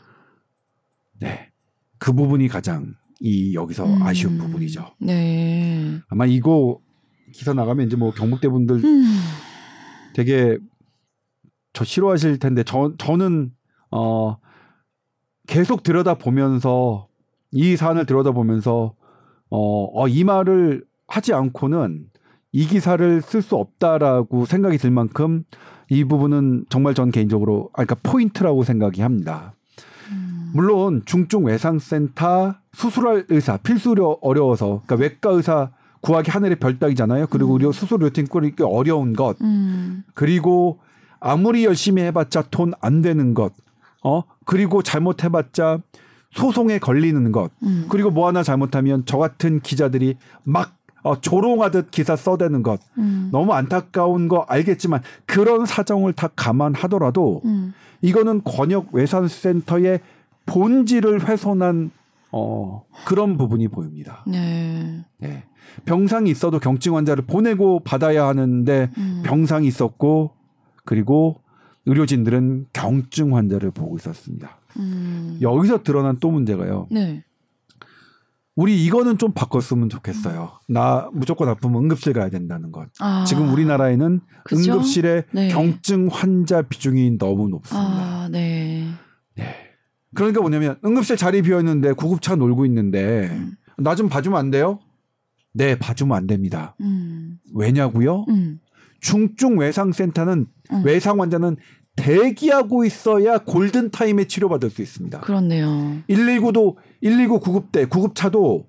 [1.20, 1.50] 네.
[1.98, 4.04] 그 부분이 가장 이 여기서 음.
[4.04, 4.94] 아쉬운 부분이죠.
[5.00, 6.00] 네.
[6.08, 6.80] 아마 이거
[7.34, 9.04] 기사 나가면 이제 뭐 경북대 분들 음.
[10.14, 10.58] 되게
[11.74, 13.52] 저 싫어하실 텐데 저 저는
[13.92, 14.38] 어
[15.48, 17.08] 계속 들여다 보면서
[17.52, 18.94] 이 사안을 들여다 보면서
[19.50, 22.06] 어, 어, 이 말을 하지 않고는
[22.52, 25.44] 이 기사를 쓸 수 없다라고 생각이 들 만큼
[25.90, 29.54] 이 부분은 정말 전 개인적으로 아 그러니까 포인트라고 생각이 합니다.
[30.12, 30.52] 음.
[30.54, 37.28] 물론 중증 외상센터 수술할 의사 필수로 어려워서 그러니까 외과 의사 구하기 하늘의 별따기잖아요.
[37.28, 40.04] 그리고 우리 수술 루틴 꾸리기 어려운 것 음.
[40.14, 40.80] 그리고
[41.20, 43.52] 아무리 열심히 해봤자 돈 안 되는 것,
[44.04, 45.80] 어 그리고 잘못해봤자
[46.32, 47.88] 소송에 걸리는 것, 음.
[47.90, 50.77] 그리고 뭐 하나 잘못하면 저 같은 기자들이 막
[51.08, 53.30] 어, 조롱하듯 기사 써대는 것 음.
[53.32, 57.74] 너무 안타까운 거 알겠지만 그런 사정을 다 감안하더라도 음.
[58.02, 60.02] 이거는 권역 외상센터의
[60.46, 61.92] 본질을 훼손한
[62.32, 64.24] 어, 그런 부분이 보입니다.
[64.28, 65.06] 네.
[65.18, 65.44] 네.
[65.86, 69.22] 병상이 있어도 경증 환자를 보내고 받아야 하는데 음.
[69.26, 70.32] 병상이 있었고
[70.84, 71.40] 그리고
[71.86, 74.58] 의료진들은 경증 환자를 보고 있었습니다.
[74.78, 75.38] 음.
[75.42, 76.88] 여기서 드러난 또 문제가요.
[76.92, 77.24] 네.
[78.58, 80.52] 우리 이거는 좀 바꿨으면 좋겠어요.
[80.68, 82.90] 나 무조건 아프면 응급실 가야 된다는 것.
[83.00, 83.24] 아.
[83.24, 84.74] 지금 우리나라에는 그죠?
[84.74, 85.48] 응급실에 네.
[85.50, 87.88] 경증 환자 비중이 너무 높습니다.
[87.88, 88.88] 아, 네.
[90.16, 93.54] 그러니까 뭐냐면 응급실 자리 비어 있는데 구급차 놀고 있는데 음.
[93.78, 94.80] 나좀 봐주면 안 돼요?
[95.54, 96.76] 네, 봐주면 안 됩니다.
[96.82, 97.38] 음.
[97.54, 98.26] 왜냐고요?
[98.28, 98.60] 음.
[99.02, 100.82] 중증 외상센터는 음.
[100.84, 101.58] 외상 환자는
[101.98, 105.20] 대기하고 있어야 골든 타임에 치료받을 수 있습니다.
[105.20, 105.98] 그렇네요.
[106.10, 108.68] 119도 119 구급대 구급차도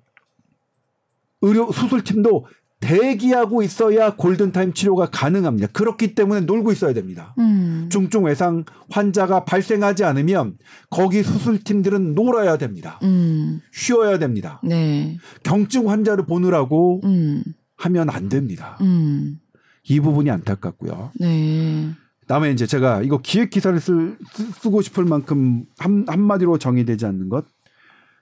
[1.41, 2.47] 의료 수술팀도
[2.81, 5.67] 대기하고 있어야 골든 타임 치료가 가능합니다.
[5.67, 7.35] 그렇기 때문에 놀고 있어야 됩니다.
[7.37, 7.89] 음.
[7.91, 10.57] 중증 외상 환자가 발생하지 않으면
[10.89, 12.99] 거기 수술팀들은 놀아야 됩니다.
[13.03, 13.61] 음.
[13.71, 14.61] 쉬어야 됩니다.
[14.63, 15.17] 네.
[15.43, 17.43] 경증 환자를 보느라고 음.
[17.77, 18.77] 하면 안 됩니다.
[18.81, 19.39] 음.
[19.83, 21.11] 이 부분이 안타깝고요.
[21.19, 21.89] 네.
[22.29, 24.15] 다음에 이제 제가 이거 기획 기사를 쓸,
[24.61, 27.43] 쓰, 고 싶을 만큼 한, 한마디로 정의되지 않는 것.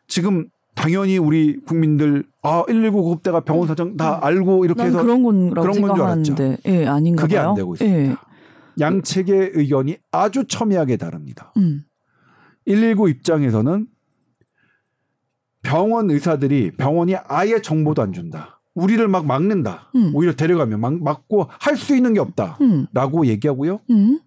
[0.08, 5.24] 지금 당연히 우리 국민들 아 119 구급대가 병원 사정 다 알고 이렇게 난 해서 그런
[5.24, 7.38] 건라고 그런 건줄 생각하는데 예 아닌가 그게.
[7.38, 8.00] 안 되고 있습니다.
[8.00, 8.16] 예.
[8.80, 11.52] 양측의 의견이 아주 첨예하게 다릅니다.
[11.58, 11.82] 음.
[12.66, 13.88] 119 입장에서는
[15.64, 18.57] 병원 의사들이 병원이 아예 정보도 안 준다.
[18.78, 19.90] 우리를 막 막는다.
[19.96, 20.12] 음.
[20.14, 22.58] 오히려 데려가면 막 막고 할 수 있는 게 없다.
[22.62, 22.86] 음.
[22.94, 23.80] 라고 얘기하고요.
[23.90, 24.20] 음.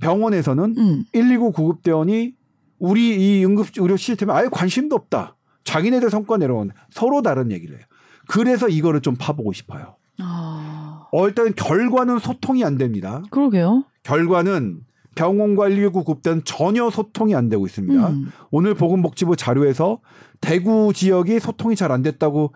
[0.00, 1.04] 병원에서는 음.
[1.12, 2.34] 119 구급대원이
[2.78, 5.36] 우리 이 응급 의료 시스템에 아예 관심도 없다.
[5.64, 7.84] 자기네들 성과 내려온 서로 다른 얘기를 해요.
[8.26, 9.96] 그래서 이거를 좀 파보고 싶어요.
[10.18, 11.06] 아.
[11.12, 13.22] 어, 일단 결과는 소통이 안 됩니다.
[13.30, 13.84] 그러게요.
[14.04, 14.80] 결과는
[15.14, 18.08] 병원과 119 구급대는 전혀 소통이 안 되고 있습니다.
[18.08, 18.30] 음.
[18.50, 19.98] 오늘 보건복지부 자료에서
[20.40, 22.52] 대구 지역이 소통이 잘 안 됐다고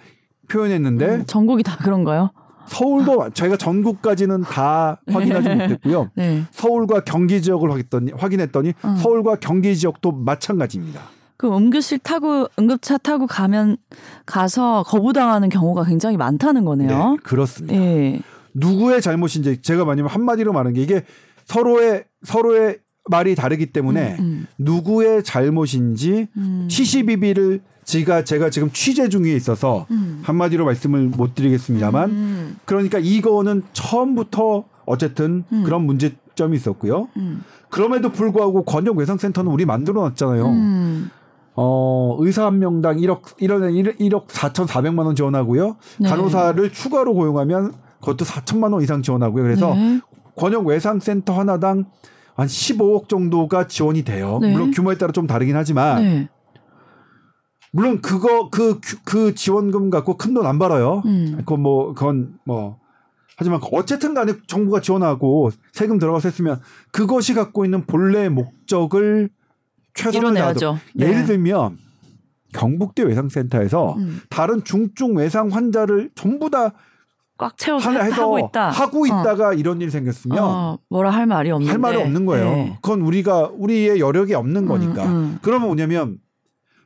[0.48, 2.30] 표현했는데 음, 전국이 다 그런가요?
[2.66, 6.10] 서울도 저희가 전국까지는 다 확인하지 못했고요.
[6.16, 6.44] 네.
[6.50, 8.96] 서울과 경기 지역을 확인했더니, 확인했더니 음.
[8.96, 11.00] 서울과 경기 지역도 마찬가지입니다.
[11.36, 13.76] 그 응급실 타고 응급차 타고 가면
[14.24, 16.88] 가서 거부당하는 경우가 굉장히 많다는 거네요.
[16.88, 17.74] 네, 그렇습니다.
[17.74, 18.20] 예.
[18.54, 21.04] 누구의 잘못인지 제가 만약에 한마디로 말하는 게 이게
[21.44, 22.78] 서로의 서로의
[23.10, 26.66] 말이 다르기 때문에 음, 누구의 잘못인지 음.
[26.70, 30.20] 시시비비를 제가 제가 지금 취재 중에 있어서 음.
[30.22, 32.56] 한마디로 말씀을 못 드리겠습니다만 음.
[32.64, 35.62] 그러니까 이거는 처음부터 어쨌든 음.
[35.64, 37.08] 그런 문제점이 있었고요.
[37.18, 37.44] 음.
[37.68, 40.46] 그럼에도 불구하고 권역 외상센터는 우리 만들어 놨잖아요.
[40.46, 41.10] 음.
[41.56, 45.76] 어, 의사 한 명당 1억 1억 1억 4,400만 원 지원하고요.
[45.98, 46.08] 네.
[46.08, 49.42] 간호사를 추가로 고용하면 그것도 4천만 원 이상 지원하고요.
[49.42, 50.00] 그래서 네.
[50.36, 51.84] 권역 외상센터 하나당
[52.34, 54.38] 한 15억 정도가 지원이 돼요.
[54.42, 54.52] 네.
[54.52, 56.28] 물론 규모에 따라 좀 다르긴 하지만 네.
[57.72, 61.02] 물론 그거 그그 지원금 갖고 큰 돈 안 벌어요.
[61.06, 61.34] 음.
[61.38, 62.78] 그건 뭐 그건 뭐
[63.36, 66.60] 하지만 어쨌든 간에 정부가 지원하고 세금 들어가서 했으면
[66.92, 69.28] 그것이 갖고 있는 본래 목적을
[69.94, 70.78] 최선을 이뤄내야죠.
[70.94, 71.06] 네.
[71.06, 71.78] 예를 들면
[72.52, 74.20] 경북대 외상센터에서 음.
[74.28, 76.72] 다른 중증 외상 환자를 전부 다
[77.36, 78.70] 꽉 채워서 하고 있다.
[78.70, 79.06] 하고 어.
[79.06, 81.70] 있다가 이런 일이 생겼으면 어, 뭐라 할 말이 없는데.
[81.70, 82.44] 할 말이 없는 거예요.
[82.44, 82.78] 네.
[82.80, 85.04] 그건 우리가 우리의 여력이 없는 거니까.
[85.04, 85.38] 음, 음.
[85.42, 86.18] 그러면 뭐냐면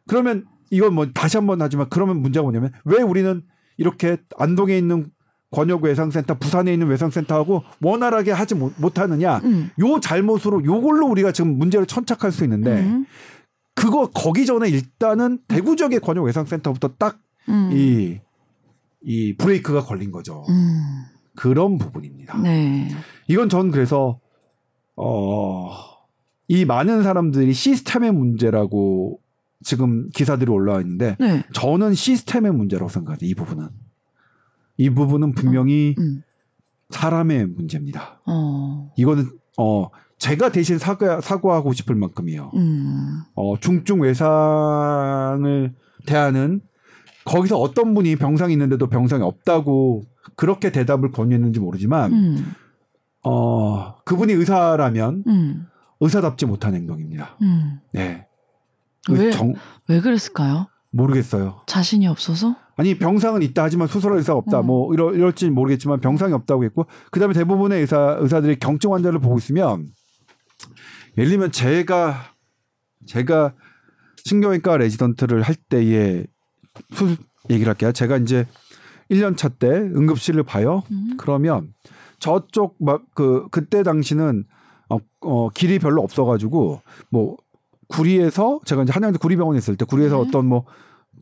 [0.07, 3.43] 그러면 이건 뭐 다시 한번 하지만 그러면 문제가 뭐냐면 왜 우리는
[3.77, 5.11] 이렇게 안동에 있는
[5.51, 9.39] 권역 외상센터, 부산에 있는 외상센터하고 원활하게 하지 못, 못하느냐?
[9.45, 9.71] 음.
[9.81, 13.07] 요 잘못으로 요걸로 우리가 지금 문제를 천착할 수 있는데 음.
[13.75, 17.71] 그거 거기 전에 일단은 대구 지역의 권역 외상센터부터 딱 음.
[17.73, 18.19] 이,
[19.03, 20.45] 이 브레이크가 걸린 거죠.
[20.49, 21.05] 음.
[21.37, 22.39] 그런 부분입니다.
[22.39, 22.89] 네.
[23.29, 24.21] 이건 전 그래서
[24.97, 25.71] 어,
[26.49, 29.21] 이 많은 사람들이 시스템의 문제라고
[29.63, 31.45] 지금 기사들이 올라와 있는데 네.
[31.53, 33.19] 저는 시스템의 문제라고 생각해요.
[33.23, 33.69] 이 부분은
[34.79, 36.23] 이 부분은 분명히 음.
[36.91, 38.21] 사람의 문제입니다.
[38.27, 38.93] 어.
[38.97, 42.51] 이거는 어 제가 대신 사과 사과하고 싶을 만큼이요.
[42.55, 43.21] 음.
[43.35, 45.75] 어 중증 외상을
[46.07, 46.61] 대하는
[47.29, 50.03] 거기서 어떤 분이 병상이 있는데도 병상이 없다고
[50.37, 52.55] 그렇게 대답을 권유했는지 모르지만 음.
[53.23, 55.67] 어 그분이 의사라면 음.
[56.01, 57.37] 의사답지 못한 행동입니다.
[57.43, 57.81] 음.
[57.93, 58.27] 네.
[59.11, 59.31] 왜?
[59.31, 59.55] 정,
[59.88, 60.69] 왜 그랬을까요?
[60.91, 61.61] 모르겠어요.
[61.67, 62.57] 자신이 없어서?
[62.77, 64.61] 아니 병상은 있다 하지만 수술할 의사가 없다.
[64.61, 64.62] 어.
[64.62, 69.88] 뭐 이럴 이럴지 모르겠지만 병상이 없다고 했고 그다음에 대부분의 의사 의사들이 경증 환자를 보고 있으면
[71.19, 72.33] 예를 들면 제가
[73.07, 73.55] 제가
[74.25, 76.27] 신경외과 레지던트를 할 수술
[77.51, 77.93] 얘기를 할게요.
[77.93, 78.47] 제가 이제
[79.11, 80.83] 1년 차 때 응급실을 봐요.
[80.91, 81.17] 음.
[81.19, 81.73] 그러면
[82.19, 84.45] 저쪽 막 그 그때 당시는
[84.91, 87.37] 어, 어 길이 별로 없어 가지고 뭐
[87.88, 90.29] 구리에서 제가 이제 한양대 구리병원에 있을 때 구리에서 네.
[90.29, 90.64] 어떤 뭐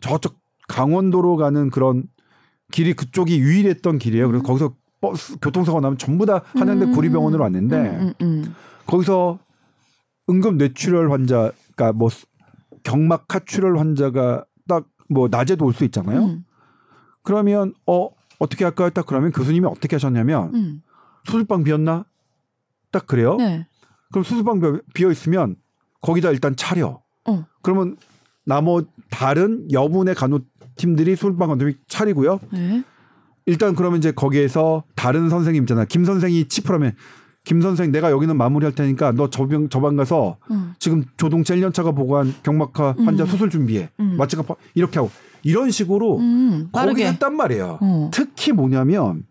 [0.00, 0.36] 저쪽
[0.68, 2.04] 강원도로 가는 그런
[2.72, 4.26] 길이 그쪽이 유일했던 길이에요.
[4.26, 6.92] 그래서 거기서 버스 교통사고 나면 전부 다 한양대 음.
[6.92, 8.54] 구리병원으로 왔는데 음, 음, 음.
[8.86, 9.38] 거기서
[10.28, 12.08] 응급 뇌출혈 환자, 그러니까 뭐
[12.82, 14.46] 경막 하출혈 환자가 딱
[15.08, 16.24] 뭐 낮에도 올 수 있잖아요.
[16.24, 16.44] 음.
[17.22, 18.90] 그러면 어 어떻게 할까요?
[18.90, 20.82] 딱 그러면 교수님이 어떻게 하셨냐면 음.
[21.24, 22.04] 수술방 비었나?
[22.92, 23.36] 딱 그래요.
[23.36, 23.66] 네.
[24.10, 25.56] 그럼 수술방 비어 있으면
[26.00, 27.02] 거기다 일단 차려.
[27.28, 27.46] 어.
[27.62, 27.96] 그러면
[28.44, 32.38] 나머 다른 여분의 간호팀들이 수술방 간호팀이 차리고요.
[32.52, 32.84] 네.
[33.46, 35.84] 일단 그러면 이제 거기에서 다른 선생님 있잖아.
[35.84, 36.94] 김 선생이 치프라면
[37.46, 40.74] 김 선생 내가 여기는 마무리할 테니까 너 저병 저방 가서 음.
[40.80, 43.26] 지금 조동체 1년차가 보고한 경막하 환자 음.
[43.28, 43.88] 수술 준비해.
[44.00, 44.16] 음.
[44.18, 45.10] 마취가 파- 이렇게 하고
[45.44, 46.68] 이런 식으로 음.
[46.72, 47.04] 거기.
[47.04, 47.78] 했단 말이에요.
[47.80, 48.10] 어.
[48.12, 49.22] 특히 뭐냐면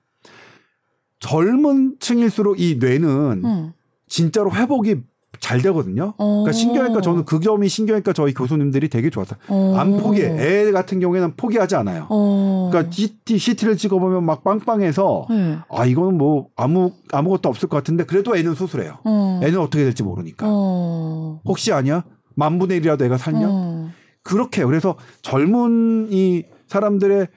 [1.20, 3.74] 젊은 층일수록 이 뇌는 어.
[4.08, 4.96] 진짜로 회복이
[5.40, 6.14] 잘 되거든요.
[6.18, 6.44] 어.
[6.44, 9.40] 그러니까 신경외과 저는 그 점이 신경외과 저희 교수님들이 되게 좋았어요.
[9.48, 9.76] 어.
[9.78, 10.28] 안 포기해.
[10.40, 12.08] 애 같은 경우에는 포기하지 않아요.
[12.10, 12.70] 어.
[12.72, 15.58] 그러니까 CT, CT를 찍어보면 막 빵빵해서 네.
[15.70, 19.00] 아 이거는 뭐 아무 아무것도 없을 것 같은데 그래도 애는 수술해요.
[19.04, 19.40] 어.
[19.44, 20.46] 애는 어떻게 될지 모르니까.
[20.50, 21.42] 어.
[21.46, 22.04] 혹시 아니야?
[22.36, 23.90] 만 분의 일이라도 애가 살면 어.
[24.24, 24.68] 그렇게 해요.
[24.68, 27.28] 그래서 젊은 이 사람들의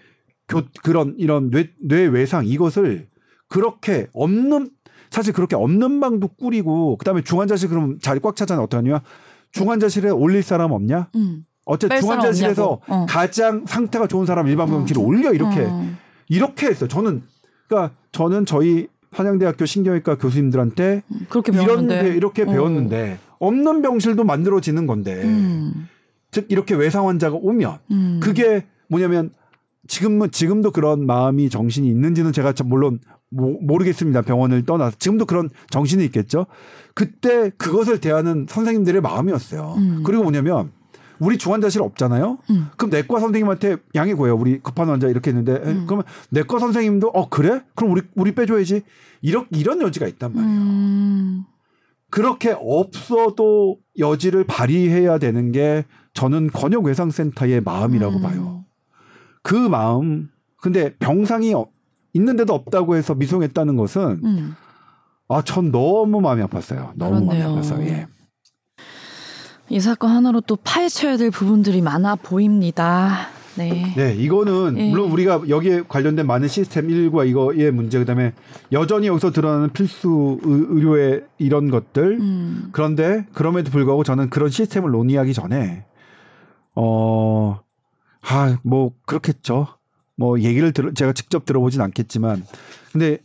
[0.49, 3.09] 교, 그런 이런 뇌, 뇌 외상 이것을
[3.49, 4.71] 그렇게 없는
[5.11, 9.01] 사실 그렇게 없는 방도 꾸리고 그다음에 중환자실 그럼 자리 꽉 차잖아 어떡하냐
[9.53, 11.45] 중환자실에 올릴 사람 없냐 음.
[11.65, 12.81] 어쨌든 중환자실에서.
[12.87, 13.07] 어.
[13.09, 15.87] 가장 상태가 좋은 사람 일반 병실에 올려 이렇게 어.
[16.29, 17.23] 이렇게 했어요 저는
[17.69, 22.47] 그러니까 저는 저희 한양대학교 신경외과 교수님들한테 음, 그렇게 배웠는데 배- 이렇게 어.
[22.47, 25.89] 배웠는데 없는 병실도 만들어지는 건데 음.
[26.31, 28.21] 즉 이렇게 외상 환자가 오면 음.
[28.23, 29.31] 그게 뭐냐면
[29.87, 33.01] 지금은 지금도 그런 마음이 정신이 있는지는 제가 참 물론
[33.31, 34.23] 모, 모르겠습니다.
[34.23, 36.47] 병원을 떠나서 지금도 그런 정신이 있겠죠.
[36.95, 39.75] 그때 그것을 대하는 선생님들의 마음이었어요.
[39.77, 40.03] 음.
[40.05, 40.73] 그리고 뭐냐면
[41.21, 42.39] 우리 중환자실 없잖아요.
[42.51, 42.67] 음.
[42.77, 44.37] 그럼 내과 선생님한테 양해 구해요.
[44.37, 45.85] 우리 급한 환자 이렇게 했는데 에, 음.
[45.87, 47.63] 그러면 내과 선생님도 어 그래?
[47.75, 48.83] 그럼 우리 우리 빼줘야지.
[49.21, 50.55] 이런 이런 여지가 있단 말이에요.
[50.61, 51.45] 음.
[52.11, 58.23] 그렇게 없어도 여지를 발휘해야 되는 게 저는 권역외상센터의 마음이라고 음.
[58.23, 58.65] 봐요.
[59.43, 60.29] 그 마음.
[60.61, 61.67] 근데 병상이 어-
[62.19, 64.55] 있는데도 없다고 해서 미송했다는 것은 음.
[65.29, 66.91] 아, 전 너무 마음이 아팠어요.
[66.95, 67.49] 너무 그렇네요.
[67.55, 67.81] 마음이 아팠어요.
[67.87, 68.07] 예.
[69.71, 73.29] 이 사건 하나로 또 파헤쳐야 될 부분들이 많아 보입니다.
[73.57, 73.93] 네.
[73.97, 74.89] 네, 이거는 예.
[74.91, 78.33] 물론 우리가 여기에 관련된 많은 시스템 일과 이거의 문제 그다음에
[78.71, 82.69] 여전히 여기서 드러나는 필수 의- 의료의 이런 것들 음.
[82.73, 85.85] 그런데 그럼에도 불구하고 저는 그런 시스템을 논의하기 전에
[86.77, 87.59] 어,
[88.23, 89.67] 아, 뭐 그렇겠죠.
[90.19, 92.45] 뭐 얘기를 들어 제가 직접 들어보진 않겠지만
[92.93, 93.19] 근데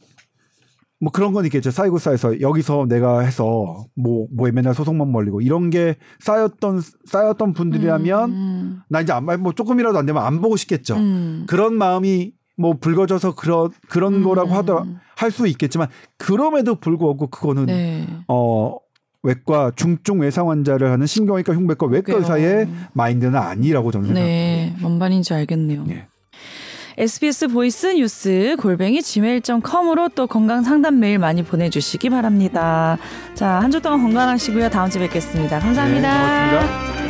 [1.02, 1.70] 뭐 그런 건 있겠죠.
[1.70, 8.30] 쌓이고 쌓여서 여기서 내가 해서 뭐 뭐에 맨날 소송만 벌리고 이런 게 쌓였던 쌓였던 분들이라면
[8.32, 8.80] 음.
[8.88, 10.96] 나 이제 안, 뭐 조금이라도 안 되면 안 보고 싶겠죠.
[10.96, 11.46] 음.
[11.50, 14.24] 그런 마음이 뭐 불거져서 그런 그런 음.
[14.24, 14.86] 거라고 하더
[15.18, 15.88] 할 수 있겠지만
[16.18, 18.08] 그럼에도 불구하고 그거는 네.
[18.28, 18.78] 어
[19.24, 24.36] 외과 중증 외상 환자를 하는 신경외과 흉부외과 외과 의사의 마인드는 아니라고 저는 생각합니다.
[24.76, 25.86] 네, 뭔 말인지 알겠네요.
[25.90, 26.08] 예.
[26.98, 32.98] SBS 보이스 뉴스 골뱅이 gmail.com으로 또 건강 상담 메일 많이 보내주시기 바랍니다.
[33.34, 34.70] 자, 한 주 동안 건강하시고요.
[34.70, 36.52] 다음 주에 뵙겠습니다 감사합니다.
[36.52, 37.03] 네, 고맙습니다.